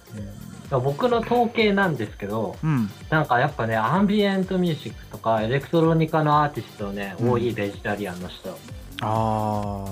[0.70, 2.90] 僕の統計なんですけど、うん。
[3.10, 7.32] なんかやっぱね、アンビエントミュージックとかエレクトロニカのアーティストね、うん。
[7.32, 8.58] 多いベジタリアンの人。
[9.02, 9.86] あ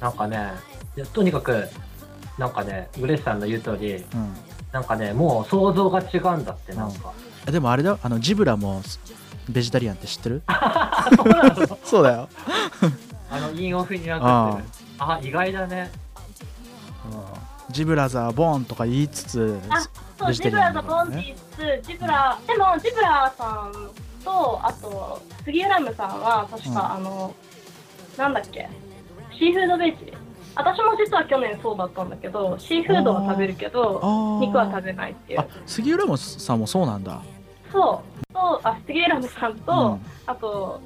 [0.00, 0.50] なんかね、
[1.14, 1.68] とにかく、
[2.36, 4.34] なんかね、グレースさんの言う通り、あうん
[4.76, 7.10] なんかね、もう想像が違うんだって、なんか。
[7.48, 7.98] えでもあれだよ。
[8.02, 8.82] あのジブラも
[9.48, 10.42] ベジタリアンって知ってる？
[11.16, 11.78] そうなの？
[11.82, 12.28] そうだよ、
[13.32, 14.16] あの、インオフにな
[14.52, 14.64] ってる。
[14.98, 15.90] あ意外だね。
[17.70, 21.10] ジブラザーボーンとか言いつつあそう、ベジブラとンだからね。
[21.10, 23.72] ボンディーズ、ジブラ、でもジブラさん
[24.22, 26.78] と、あと、杉浦ムさんは、確か、うん。
[26.78, 27.34] あの、
[28.18, 28.68] なんだっけ、
[29.38, 30.12] シーフードベジ。
[30.56, 35.40] 私も実は去年そうだったんだけど、シーフードは食べるけど、肉は食べないっていう。
[35.40, 35.46] あ。
[35.66, 37.20] 杉浦もさんもそうなんだ。
[37.70, 40.00] そう、とあ杉浦ムさんと、うん。
[40.26, 40.80] あと、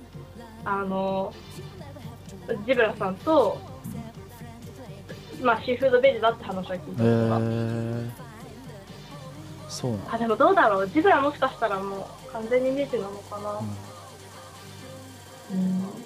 [0.65, 1.33] あの、
[2.67, 3.59] ジブラさんと、
[5.41, 8.11] まあ、シーフードベジだって話は聞いえたことが、ー、
[9.69, 10.89] そうなんだ、あでもどうだろう？
[10.89, 13.51] ジブラもしかしたらもう完全にネジなのかな。
[13.53, 13.90] うんうん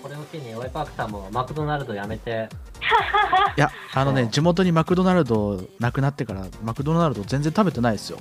[0.03, 2.49] これを機に、オイパークさんもマクドナルド辞めて、
[3.57, 4.30] いやあのねうん。
[4.30, 8.18] 地元にマクドナルドなくなってからマクドナルド全然食べてないですよ。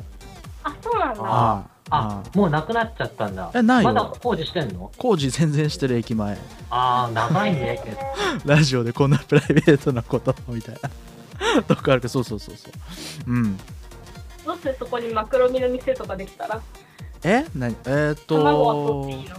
[0.64, 1.22] あそうなんだ。
[1.26, 3.52] あああ、もうなくなっちゃったんだ。
[3.54, 3.94] えないよ。
[3.94, 4.92] まだ工事してんの？
[4.98, 6.38] 工事全然してる駅前。
[6.70, 7.98] ああ、長いね、けど。
[8.46, 10.90] ラジオでこんなプライベートなことみたいな。
[11.68, 13.32] とかあるけどそうそうそうそう。
[13.32, 13.58] うん。
[14.46, 16.62] どうしてそこにマクロミの店とかできたら。
[17.24, 17.46] え？
[17.56, 17.76] 何？
[17.86, 19.36] えーっと卵は取っていいの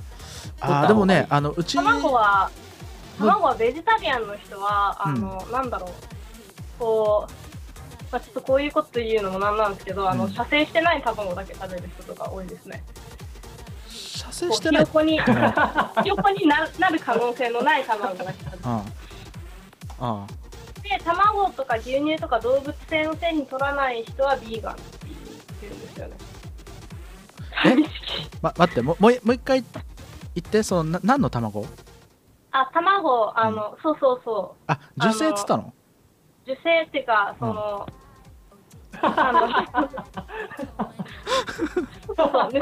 [0.61, 2.51] あーでもねあのうち卵は
[3.19, 5.91] 卵はベジタリアンの人はあの、なんだろう。
[6.79, 7.33] こう、
[8.11, 10.33] まあ、ちょっとこういうこと言うのもなんなんですけど、あのうん。
[10.33, 12.83] 射精してない卵だけ食べる人とか多いですね。
[13.89, 14.85] 射精してない。
[14.85, 15.21] ひよこに
[16.03, 18.59] ひよこにななる可能性のない卵だけ食べる。
[18.65, 18.83] あ
[20.01, 20.27] ああ。
[20.83, 24.83] で卵とか牛乳とか動物性の手に取らない人はビーガンって
[25.63, 26.17] 言うんですよね。
[27.67, 27.77] え？
[28.43, 29.65] ま、待ってもうもう一もう一回
[30.35, 31.66] 言ってそのな何の卵？
[32.53, 34.62] あ卵あの、そうそうそう。
[34.66, 35.72] あ受精っつったの？
[36.45, 37.89] 受精っていうか、その、
[39.03, 39.41] あの、
[42.07, 42.61] そうそう、無性、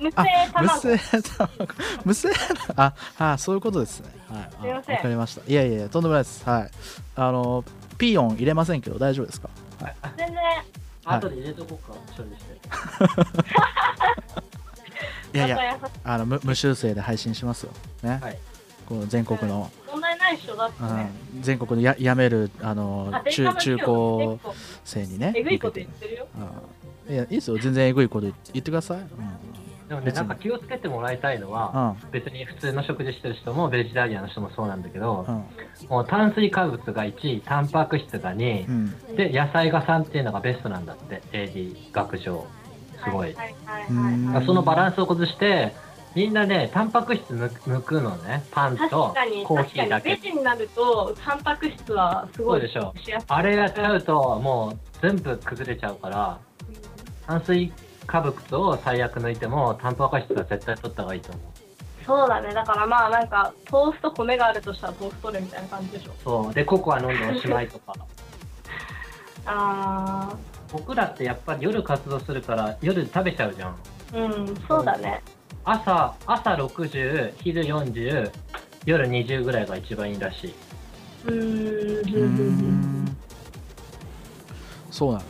[0.00, 0.80] 無あ性無卵。
[0.80, 0.96] 精
[1.38, 1.68] 卵。
[2.04, 2.28] 無精
[2.76, 4.08] ああそういうことですね。
[4.30, 4.42] はい。
[4.44, 4.96] あすいません。
[4.96, 5.42] わかりました。
[5.46, 6.48] いやいやいやとんでもないです。
[6.48, 6.70] はい。
[7.16, 7.64] あの
[7.98, 9.50] ピーヨン入れませんけど大丈夫ですか？
[10.16, 10.36] 全然、
[11.04, 11.18] はい。
[11.18, 12.60] 後で入れとこうか、処理して。
[15.34, 17.72] いやいやあの無無修正で配信しますよ。
[18.02, 18.38] ね、はい。
[18.86, 21.10] この全国の、問題ないっしょ、だってね。
[21.36, 24.38] うん、全国のや辞めるあのあ中中高
[24.84, 25.32] 生にね。
[25.36, 26.26] えぐいこと向けて言ってるよ。
[27.08, 27.14] うん。
[27.14, 27.58] いやいいですよ。
[27.58, 29.06] 全然えぐいこと言ってください、うん。
[29.88, 30.28] でもね、別に。
[30.28, 32.10] なんか気をつけてもらいたいのは、うん。
[32.10, 35.88] 別に普通の食事してる人もベジタリアンの人もそうなんだけどう、ん。
[35.88, 39.16] もう炭水化物が1位、タンパク質が2うん。
[39.16, 42.46] で、野菜が3っていうのがベストなんだって、AD 学上。
[43.04, 43.34] すごい。
[44.46, 45.74] そのバランスを崩して、
[46.14, 50.16] みんなね、タンパク質抜くのね、パンとコーヒーだけベ。
[50.16, 53.26] ジになると、タンパク質はすごいしやすい。
[53.28, 56.38] あれやっちゃうと、もう全部崩れちゃうから、
[57.26, 57.72] 炭水
[58.06, 61.42] 化物を最悪抜いても、タンパク質は絶対取った方がいいと思う。
[62.06, 66.12] そうだね、だからまあなんか、トースト米があるとしたらトーストでみたいな感じでしょ。
[66.22, 66.54] そう。
[66.54, 67.94] で、ココア飲んでおしまいとか。
[69.46, 70.32] あ
[70.74, 73.76] 僕らってやっぱり夜活動するから、夜食べちゃうじゃん。
[74.12, 75.22] ー、うん、そうだね。
[75.64, 78.30] 朝、朝60、昼40、
[78.84, 80.54] 夜20ぐらいが一番いいらしい。
[81.28, 83.04] うん。
[83.04, 83.16] ん
[84.90, 85.24] そうなんだ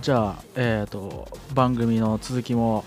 [0.00, 2.84] じゃあえっ、と番組の続きも、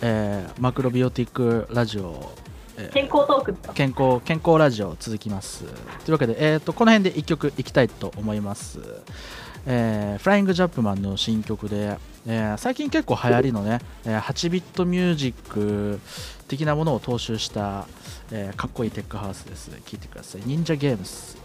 [0.00, 2.32] えーマクロビオティックラジオ、
[2.76, 3.72] えー健康トークだ。
[3.72, 5.74] 健康健康ラジオ続きますとい
[6.08, 8.80] うわけで、えー、とこの辺で1曲いきたいと思います、
[9.66, 16.00] えーフライングジャップマンの新曲で、えー最近結構流行りのね、えー8ビットミュージック
[16.48, 17.86] 的なものを踏襲した、
[18.30, 19.70] えーかっこいいテックハウスです。
[19.70, 20.42] 聴いてください。
[20.44, 21.41] 忍者ゲームス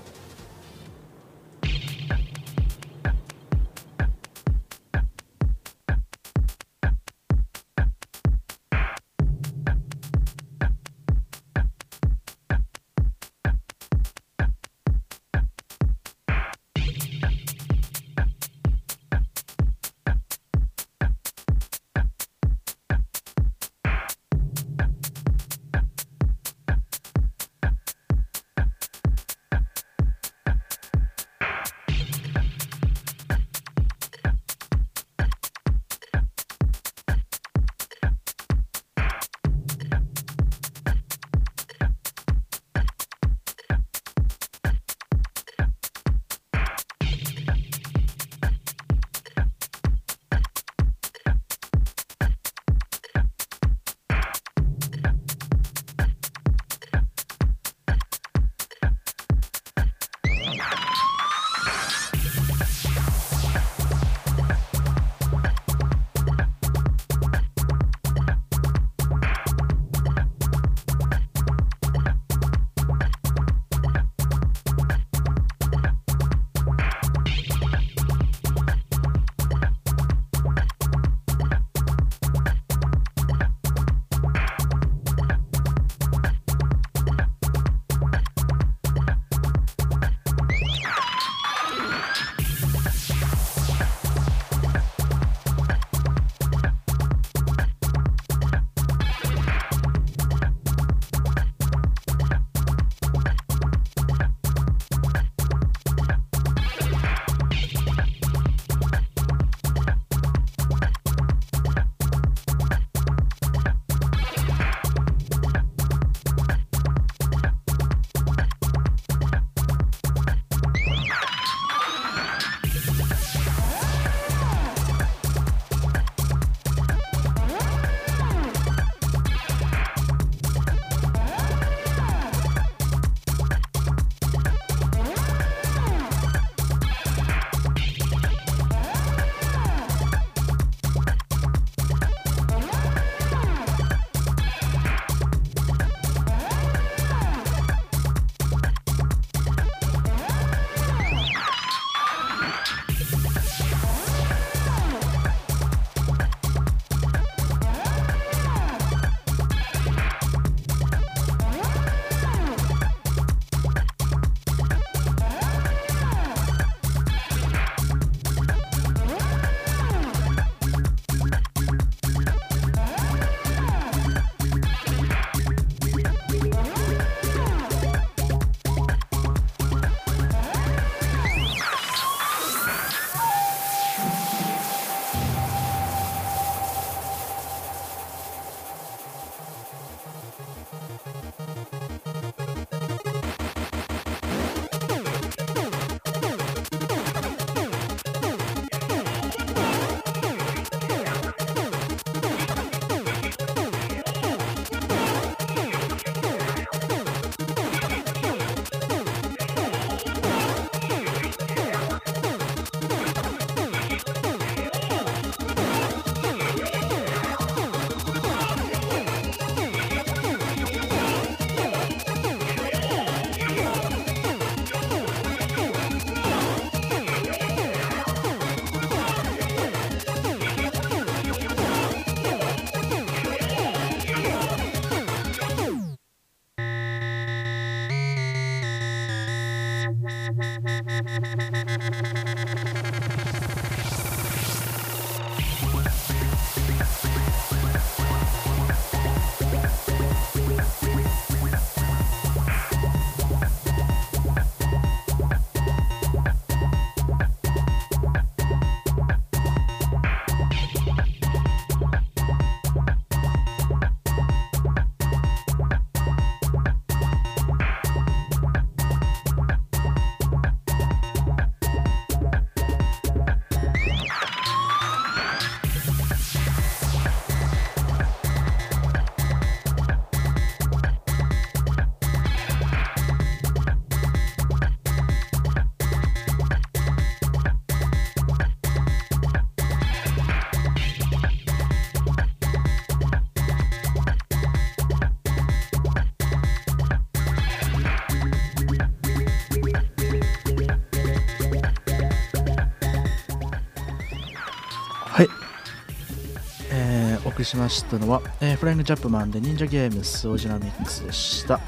[307.48, 311.62] しましたのは、えーフライングジャップマンで忍者ゲームスオリジナミックスでした。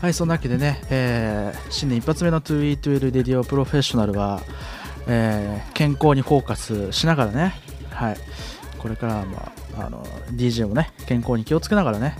[0.00, 4.42] はいそんなわけでね、えー新年一発目の 2E12 レディオプロフェッショナルは、
[5.08, 7.54] えー健康にフォーカスしながらね
[7.90, 8.16] はい
[8.78, 12.16] これからは、まあ、あの DJ もね健康に気をつけながらね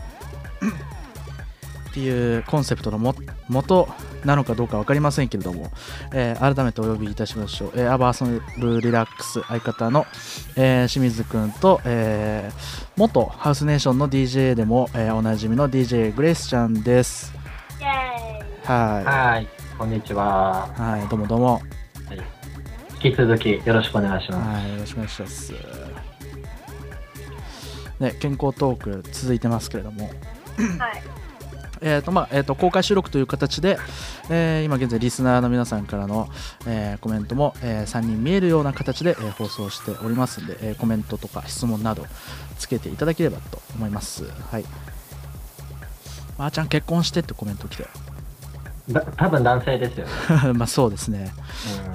[1.91, 3.15] っていうコンセプトのも
[3.49, 3.89] 元
[4.25, 5.71] なのかどうか分かりませんけれども、
[6.13, 8.27] えー改めてお呼びいたしましょう、えーアバーソ
[8.59, 10.07] ルリラックス相方の、
[10.57, 17.33] えー清水くんと、えー元ハウスネーションの DJ でも、えーおなじみの DJ グレイスちゃんです。
[17.81, 18.67] イエーイ。
[18.67, 19.49] ははい、
[19.79, 20.69] こんにちは。
[20.79, 21.55] いはいどうもどうも。
[21.55, 21.63] はい、
[23.03, 24.63] 引き続きよろしくお願いします。
[24.63, 25.53] はいよろしくお願いします。
[28.01, 30.09] ね健康トーク続いてますけれども。
[30.79, 31.20] はい。
[31.83, 33.79] えーとまあえー、と公開収録という形で、
[34.29, 36.29] えー今現在リスナーの皆さんからの、
[36.67, 42.07] えーコメントも、え3人見えるような形で、えー放送しておりますので、えーコメントとか質問など
[42.59, 44.25] つけていただければと思います。
[44.51, 44.65] はい。
[46.39, 47.87] まー、ちゃん結婚してってコメント来て
[48.89, 50.53] だ多分男性ですよね。
[50.55, 51.33] まあそうですね、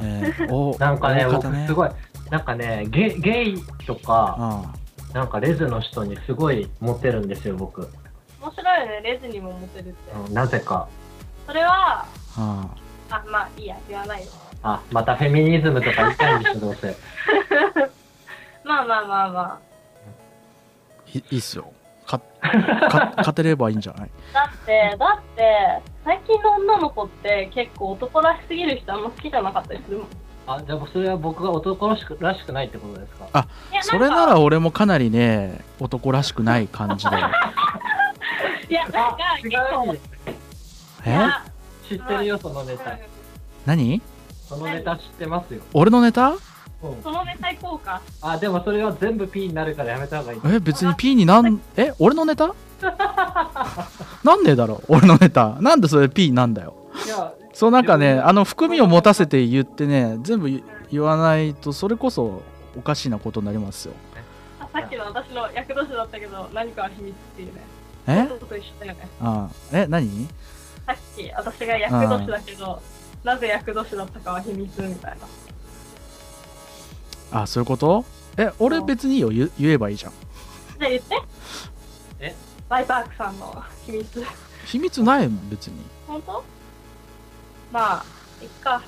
[0.02, 0.08] うん。
[0.08, 1.90] えーおなんかね、大方僕すごい、
[2.32, 4.74] なんかね、ゲゲイとか、あ
[5.14, 7.90] なんかレズの人にすごいモテるんですよ、僕。
[8.46, 10.12] 面白いよね、レズにもモテるって。
[10.12, 10.88] うんなぜか。
[11.48, 12.06] それは、
[12.38, 12.68] あ
[13.10, 14.28] ああ、まあいいや、言わないよ。
[14.64, 16.96] あ、またフェミニズムとか言いたいんでしょ、どうせ。
[18.64, 19.60] まあまあまあま
[21.14, 21.72] いいいっすよ
[22.08, 24.10] かか勝てればいいんじゃない？
[24.34, 24.40] あ。
[24.40, 30.08] だって、だって、最近の女の子って結構男らしすぎる人あんま好きじゃなかったりするもん。
[30.48, 33.26] あ、じゃあそれは僕が男らしくらしくないってことですか？
[33.34, 33.48] あ
[33.82, 37.16] それなら俺もかなりね男らしくない感じで
[38.70, 39.96] いや、なんか違結構。
[41.06, 41.30] え？
[41.88, 42.98] 知ってるよ、そのネタ。
[43.66, 44.02] 何？
[44.48, 45.62] そのネタ知ってますよ。
[45.74, 46.32] 俺のネタ？
[46.32, 46.38] うん
[47.02, 48.02] そのネタ行こうか。
[48.22, 50.40] あ、でもそれは全部 P になるからやめた方がいい。
[50.46, 51.94] え別に P になんえ？
[52.00, 52.54] 俺のネタ？
[54.24, 54.96] なんでだろう？
[54.96, 60.62] 俺のネタなんでそれ P なんだよいや、そうなんかねあの含みを持たせて言ってね全部言
[60.92, 62.44] 言わないとそれこそ
[62.78, 63.94] おかしなことになりますよ
[64.60, 67.62] あさっきの私の役年だったけど、何かは秘密っていうね。
[68.08, 68.28] え？
[68.28, 69.08] と一緒だよね。
[69.22, 70.28] あえ何？
[70.86, 72.82] さっき私が役年だけど、
[73.24, 75.18] なぜ役年だったかは秘密みたい
[77.32, 77.42] な。
[77.42, 78.06] あそういうこと？
[78.38, 79.30] え俺別にいいよ。
[79.30, 80.12] 言言えばいいじゃん。
[80.80, 81.16] じゃあ言って。
[82.20, 82.36] え？
[82.70, 84.24] バイバークさんの秘密。
[84.66, 85.82] 秘密ない別に。
[86.08, 86.44] 本当？
[87.72, 88.06] まあ、
[88.42, 88.72] いっか。
[88.72, 88.82] ま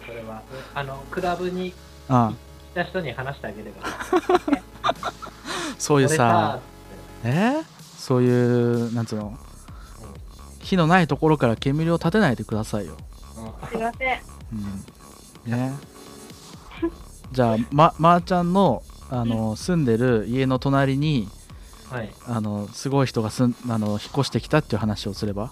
[0.00, 0.42] あそれは、
[0.74, 1.74] あの、クラブに
[2.08, 2.32] あ
[2.72, 4.62] 来た人に話してあげれば。
[5.78, 6.60] そういう俺さ
[7.26, 7.62] え
[7.96, 9.36] そういうなんつうの？
[10.60, 12.96] 火のないところから煙を立てないでくださいよ。
[13.36, 14.20] うんすいません。
[14.52, 15.52] うん。
[15.52, 15.74] ね。
[17.32, 21.28] じゃあままー、ちゃんのあの住んでる家の隣に
[21.90, 22.12] はい。
[22.26, 25.50] あのすごい人がすんあの引っ越してきたっていう話をすれば？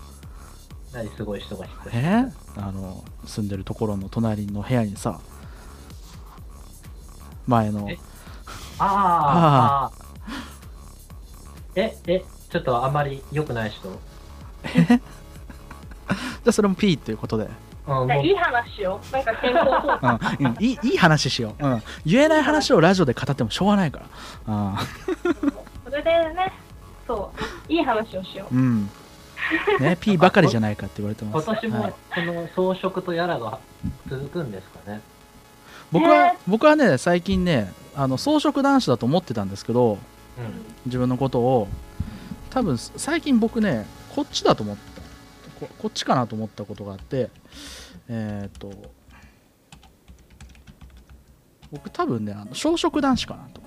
[0.92, 1.98] 何すごい人が引っ越して。
[1.98, 2.24] え
[2.56, 5.20] あの住んでるところの隣の部屋にさ
[7.46, 7.88] 前の。
[7.90, 7.98] え？
[8.78, 10.03] ああ
[11.76, 13.88] え、え、ちょっとあんまり良くない人
[14.64, 15.00] じゃ
[16.46, 17.48] あそれも P っていうことで、
[17.86, 19.12] うん、もうじゃあいい話しよう。
[19.12, 20.00] なんか健康そう。
[20.40, 24.00] うんうん、いいいい話しよう、うん、言えない話をラジオで語ってもしょうがないか
[24.46, 24.76] ら、うん
[25.84, 26.52] それでね、
[27.06, 27.32] そ
[27.68, 28.54] う、いい話をしよう。
[28.54, 28.90] うん。
[29.78, 31.44] ね、P ばかりじゃないかって言われてます。
[31.44, 33.58] 今年もはいこの装飾とやらが
[34.08, 35.00] 続くんですかね。
[35.92, 39.98] 僕はね僕はね、最近ね、あの装飾男子だと思ってたんですけど、うん。
[40.86, 41.68] 自分のことを、
[42.50, 44.94] 多分最近僕ね、こっちだと思った。
[45.60, 47.30] ここっちかなと思ったことがあって、
[48.08, 48.72] えっ、と、
[51.70, 53.62] 僕多分ね、あの小食男子かなと。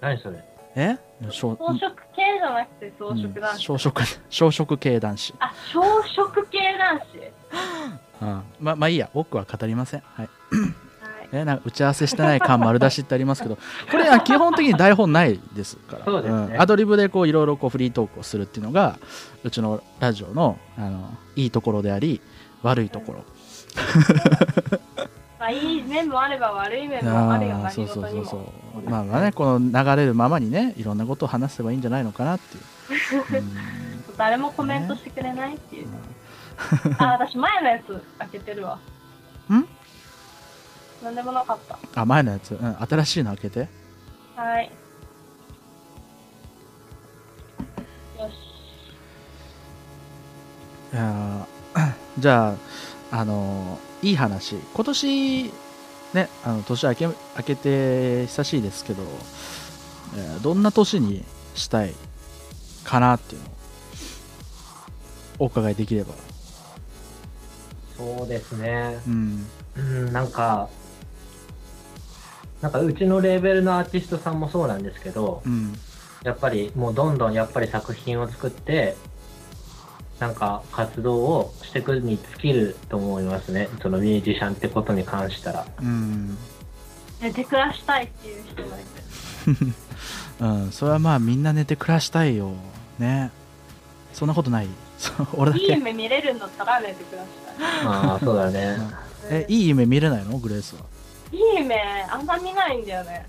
[0.00, 0.44] 何それ？
[0.76, 0.96] え？
[1.30, 3.62] 小装飾系じゃなくて装飾うん男子。
[3.62, 5.34] 小食小食系男子。
[5.38, 7.04] あ、小食系男子。
[8.22, 10.00] うん、ままあいいや、僕は語りません。
[10.00, 10.28] はい。
[11.30, 11.36] はい。
[11.36, 13.58] ね、なんか打ち合わせしてない感丸出しってありますけど
[13.90, 18.98] これは基本的に台本ないですからそうですねんアドリブでこういろいろこうフリートークをするっていうのが
[19.44, 22.20] うちのラジオのあのいいところであり
[22.62, 23.24] 悪いところ、
[25.38, 28.40] まあ、いい面もあれば悪い面もあるよ、そうそうそうそう
[28.82, 28.90] も。
[28.90, 32.64] まあまあねこの流れるままにねいろんなことを話せばいいんじゃないのかなっていう、
[33.38, 33.52] う ん
[34.18, 35.88] 誰もコメントしてくれないっていう。
[36.98, 38.78] あ、私前のやつ開けてるわ。
[39.50, 39.66] ん？
[41.02, 41.78] なんでもなかった。
[41.94, 43.68] あ前のやつ、うん、新しいの開けて
[44.36, 44.70] はい。
[48.18, 48.32] よし。
[50.92, 52.54] いやーじゃあ
[53.16, 55.44] あのいい話今年
[56.14, 59.02] ねあの年明け明けて久しいですけど、
[60.16, 61.24] えーどんな年に
[61.54, 61.94] したい
[62.84, 63.52] かなっていうのを
[65.40, 66.14] お伺いできれば
[67.96, 68.98] そうですね。
[69.06, 69.46] うん
[69.76, 70.68] うん、なんか、
[72.60, 75.72] なんかうちのレーベルのアーティストさんもそうなんですけど、うん
[76.22, 78.94] やっぱりもうどんどんやっぱり作品を作って、
[80.18, 83.70] なんか活動をしていくに尽きると思いますね。
[83.80, 85.66] そのミュージシャンってことに関したら。
[85.80, 86.36] うん
[87.22, 89.74] 寝て暮らしたいっていう人がいて。
[90.44, 92.52] うん、それはまあみんな寝て暮らしたいよ
[92.98, 93.30] ね
[94.14, 94.68] そんなことない
[95.34, 97.86] 俺だけいい夢見れるんだったら寝て暮らしたい。
[97.86, 98.76] ああ、そうだね。
[99.30, 100.36] えいい夢見れないの？
[100.36, 100.82] グレースは
[101.32, 101.76] いい夢
[102.10, 103.26] あんま見ないんだよね。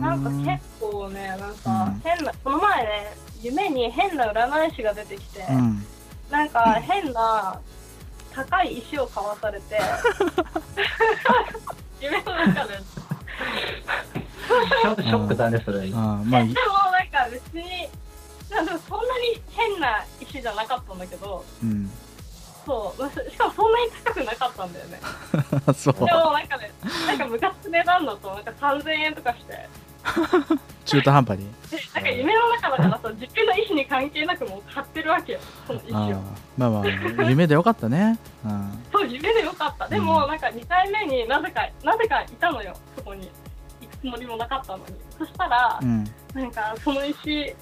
[0.00, 5.84] なんか結構ね、なんうんか変な、この前ね、夢に変な占い師が出てきて、うん
[6.30, 7.60] なんか変な
[8.32, 9.80] 高い石を買わされて、
[12.00, 12.78] 夢の中で。
[12.78, 15.78] ショ ショックだね、それ。
[15.78, 17.88] あーまあいでもなんか別に、
[18.50, 21.90] なんかそんなに変な石じゃなかったんだけど、うん
[22.66, 25.00] そう、まあしかもそんなに高くなかったんだよね。
[25.74, 26.70] そうでもなんかね、
[27.06, 29.68] なんか昔値段だとなんか3000円とかして、
[30.84, 36.22] 中途半端にでなんか夢の中だからさ、自分の意思に関係なくもう買ってるわけよ、その石あーを。
[36.58, 39.88] まあまあ夢でよかったねうんそう、夢でよかった。
[39.88, 43.30] でも、なんか2回目になぜか、なぜかいたのよ、そこに。
[43.80, 44.94] 行くつもりもなかったのに。
[45.18, 46.04] そしたらう、ん
[46.34, 47.54] なんかその石、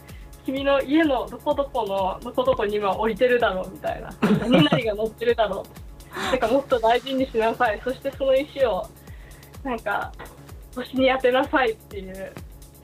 [0.49, 4.11] 君の家のどこどこのどこどこに今置いてるだろうみたいな。
[4.23, 6.33] 何々が乗ってるだろう。
[6.33, 7.81] てかもっと大事にしなさい。
[7.85, 8.89] そしてその石を、
[9.63, 10.11] なんか、
[10.75, 12.33] 星に当てなさいっていう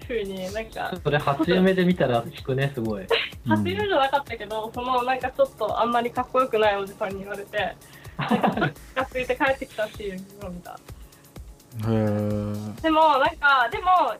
[0.06, 3.02] 風になんか、それ初夢で見たら引くね、すごい。
[3.04, 3.08] うん
[3.46, 7.76] 初夢じゃなかったけど、そのなんかちょっとあんまりかっこよくないおじさんに言われて、
[8.18, 10.78] なんか、がついて帰ってきたっていうのを見た。
[11.78, 14.14] へーでも、なんか、でも、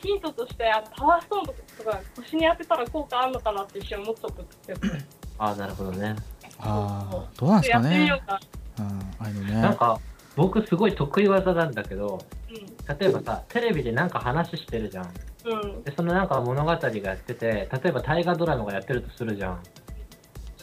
[0.00, 1.52] ヒントとして、あパワーストーンと
[1.90, 4.94] か腰に当てたら効果あるのかなって一瞬思っちゃったけど、
[5.38, 6.16] ああ、なるほどね。
[6.58, 8.40] ああどうなんですかやってみねようか。
[8.78, 10.00] うんあのねなんか、
[10.36, 15.04] 僕すごい得意技なんだけど、う例えばさ、テレビでなんか話してるじゃん。
[15.04, 15.08] ん。
[15.44, 15.84] うん。
[15.84, 19.62] で、そのなんか物語がやってて、例えば大河ドラマがやってるとするじゃん。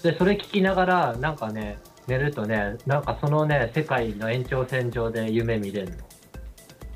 [0.02, 6.07] で、それ聞きながら、なんかね、寝るとね、なんかそのね、世界の延長線上で夢見れるの。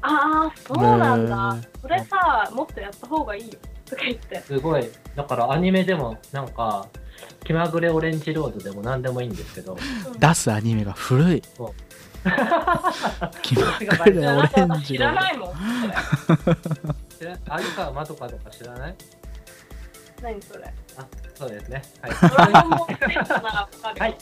[0.01, 1.81] ああ、そうなんだへー。
[1.81, 3.53] それさ、もっとやった方がいいよ。
[3.85, 4.39] とか言って。
[4.41, 4.89] すごい。
[5.15, 6.87] だからアニメでも、なんか、
[7.43, 9.77] 気まぐれオレンジロードでも何でもいいんですけど、
[10.19, 11.41] 出すアニメが古い
[13.41, 15.49] 気まぐれオレンジのらないもん。
[15.53, 15.55] そ
[17.19, 18.95] 知ら相川まどかとか知らない？
[20.23, 20.63] れ何それ。
[20.97, 21.81] あ、そうですね。
[22.01, 22.11] はい。
[23.99, 24.17] はい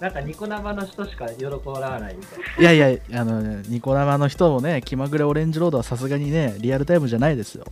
[0.00, 2.44] なんかニコ生の人しか喜ばないみたいな。
[2.72, 7.70] いやいやあのニコ生の人もね気まぐれオレンジロードはさすがにねリアルタイムじゃないですよあ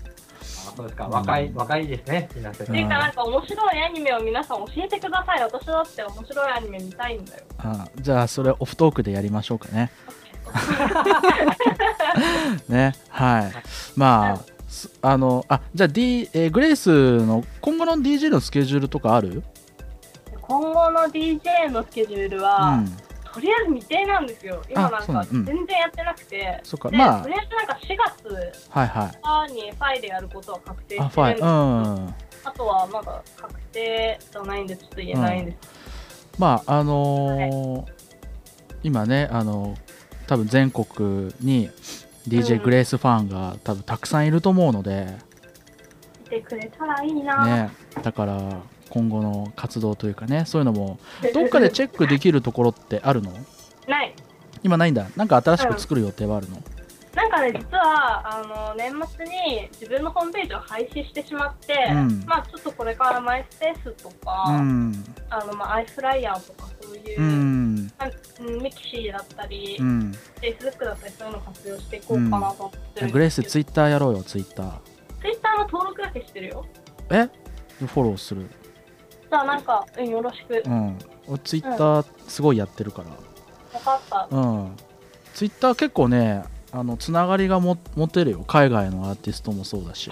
[0.76, 1.08] そうですか。
[1.08, 2.28] 若い、若いですね。
[2.36, 2.66] 皆さん。
[2.66, 5.42] っていうか、なんか面白いアニメを皆さん教えてください。
[5.42, 7.42] 私だって面白いアニメ見たいんだよ。
[7.58, 9.90] あじゃあそれオフトークでやりましょうかね
[12.68, 13.52] ねはい
[13.96, 19.42] まあすあのあじゃあ、D えーグレースの今後の DJ のスケジュールとかある？
[20.48, 22.86] 今後の DJ のスケジュールうは、ん。
[23.32, 24.62] とりあえず未定なんですよ。
[24.68, 26.60] 今なんか全然やってなくて。
[26.64, 26.90] そっか。
[26.90, 27.22] でまあ。
[27.22, 27.96] とりあえずなんか4
[28.32, 29.52] 月はいはい。
[29.52, 32.14] にファイでやることは確定してるあんファイうですけどん。
[32.44, 35.58] あとはまだ確定じゃないんでちょっと言えないんです。
[36.38, 37.92] まああのー
[38.84, 39.74] 今ねあの
[40.28, 41.68] 多分全国に
[42.26, 42.62] DJ うん。
[42.62, 45.16] グレースファンが多分たくさんいると思うので、
[46.26, 47.44] いてくれたらいいな。
[47.66, 47.70] ね、
[48.02, 48.38] だから
[48.90, 50.98] 今後の活動というかねそういうのも
[51.34, 53.32] どっかでチェックできるところってあるの？
[53.86, 54.14] ない。
[54.62, 55.06] 今ないんだ。
[55.16, 56.60] なんか新しく作る予定はあるの、
[57.14, 62.24] なんかね、実はあの年末に自分のホームページを廃止してしまって、うん。
[62.26, 65.04] まあちょっとこれからマイスペースとか、うん。
[65.30, 67.92] あのまあアイフライヤーとかそういう、うん。
[68.62, 70.14] ミキシーだったり、うん。
[70.42, 74.72] Facebook だったりそういうのを活用していこうかなと思ってグレースツイッターやろうよツイッター。
[75.20, 76.66] Twitter の登録だけしてるよ。
[77.10, 77.28] え？
[77.78, 78.48] フォローする
[79.30, 80.62] じゃあなんか、うん、よろしく。
[80.64, 80.98] うん。
[81.26, 83.08] 俺ツイッターすごいやってるから。
[83.78, 84.28] 分かった。
[84.30, 84.76] うん。
[85.34, 88.44] ツイッター結構ねあのつながりがも持てるよ。
[88.46, 90.10] 海外のアーティストもそうだし、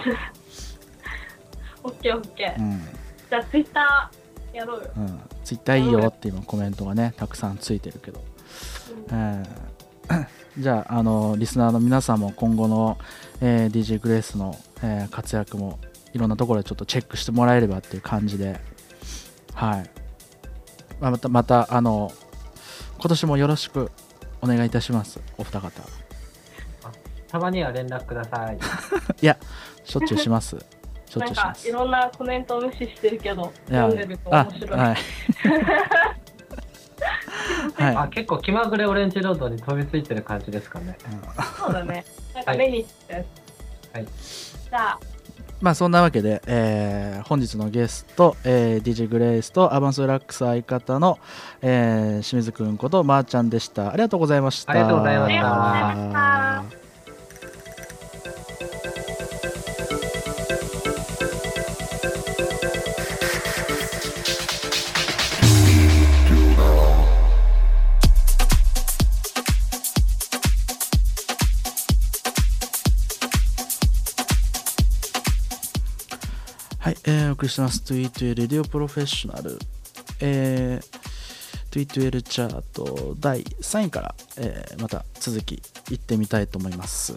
[1.83, 2.61] オッケーオッケー。
[2.61, 2.81] うん。
[3.29, 4.11] じゃあ Twitter
[4.53, 4.91] やろうよ。
[4.97, 8.21] うん、ツイッターいいよって今コメントがねたくさんついてるけど、
[9.11, 9.17] うん。
[9.17, 9.67] えー
[10.57, 12.97] じゃああのリスナーの皆さんも今後の、
[13.41, 15.79] えー DJ グレースの、えー活躍も
[16.13, 18.59] いろんなところでちょっとチェックしてもらえればっていう感じで
[19.57, 19.89] はい、
[21.01, 22.11] まあまたまたあの
[22.99, 23.91] 今年もよろしく
[24.41, 25.81] お願いいたしますお二方
[27.27, 28.57] たまには連絡ください。
[29.21, 29.37] いや
[29.83, 30.55] しょっちゅうします
[31.09, 34.79] しょっなんちゅうしますかいろんなコメントを無視してるけど、読んでるとあ面白い。
[34.79, 34.97] はい
[37.83, 40.95] はいあ、結構気まぐれオレンジロードに飛びついてる感じですかね。
[41.57, 42.05] そうだね。
[42.35, 43.25] なんか目にしてる。
[43.93, 44.05] はい。
[44.05, 44.99] じゃあ、
[45.61, 51.19] まあそんなわけで、えー本日のゲスト、えー、DJ グレイスとアバンスラックス相方の、
[51.61, 53.89] えー清水くんことまーちゃんでした。
[53.91, 54.71] ありがとうございました。
[54.71, 56.56] ありがとうございました。
[79.07, 79.59] ショナル。
[80.19, 85.61] えー、トゥイトゥエルチャート第3位から、えーまた続き
[85.91, 87.13] いってみたいと思います。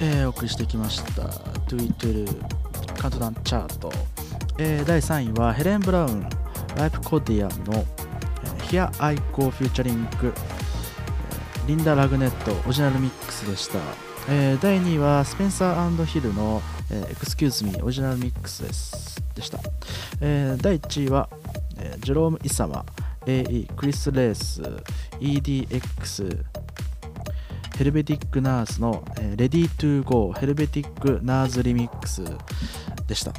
[0.00, 1.22] えー、お送りしてきました。
[1.68, 2.26] TweetL
[2.98, 3.92] カウントダウンチャート、
[4.58, 6.26] えー第3位はヘレン・ブラウン
[6.76, 7.84] ライフ・コディアの、
[8.44, 13.78] えー Here I Go フューチャリング、えーリンダ・ラグネットオリジナルミックスでした、
[14.28, 16.60] えー第2位はスペンサーヒルの、
[16.90, 19.22] えー Excuse Me オリジナルミックスです。
[19.34, 19.58] でした、
[20.20, 21.28] えー第1位は、
[21.78, 22.84] えージェローム・イサマ
[23.26, 24.60] AE クリス・レース
[25.18, 26.44] EDX
[27.76, 32.22] Helvetic Nerds の、え、 Ready to Go Helvetic Nerds Remix
[33.06, 33.32] でした。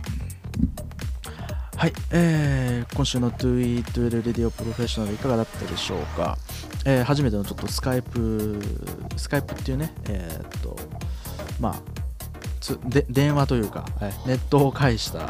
[1.77, 6.37] はい、えー今週の Do It Well レディオプロフェッショナルいかがだったでしょうか、
[6.85, 8.61] えー初めてのちょっとスカイプ
[9.17, 10.77] スカイプっていうねえーっと
[11.59, 12.04] まあ
[12.85, 14.13] で電話というか、はい。
[14.27, 15.29] ネットを介した、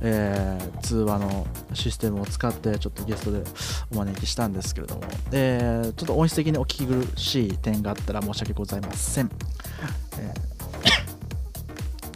[0.00, 3.42] えー通話のシステムを使ってちょっとゲストで
[3.92, 9.30] お招きしたんですけれども、えーちょっと音質的にお聞き苦しい点があったら申し訳ございません、
[10.18, 10.46] えー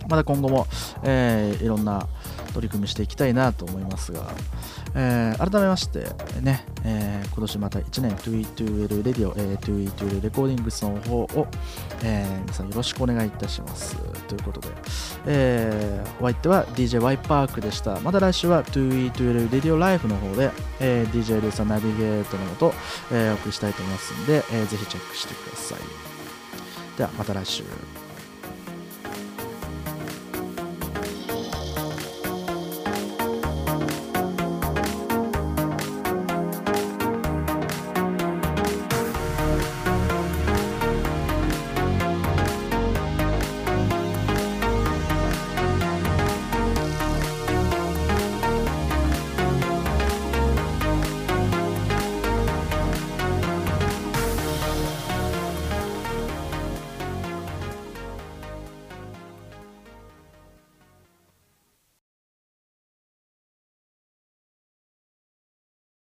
[0.09, 0.67] また今後も、
[1.05, 2.09] えーいろんな
[2.53, 4.31] 取り組みしていきたいなと思いますが、
[4.95, 6.07] えー改めまして
[6.43, 11.47] ね、えー今年また1年 TweetWell Radio、えー、TweetWell レコーディングスの方を、
[12.03, 13.97] えー皆さんよろしくお願いいたします。
[14.29, 14.69] ということで、
[15.27, 17.99] えーお相手は DJY パークでした。
[18.01, 20.51] また来週は TweetWell Radio Live の方で、
[20.81, 22.75] えー DJ ルーさんナビゲートのもと、
[23.13, 25.79] えーお送りしたいと思いますので、えーぜひチェックしてください。
[26.99, 27.65] ではまた来週。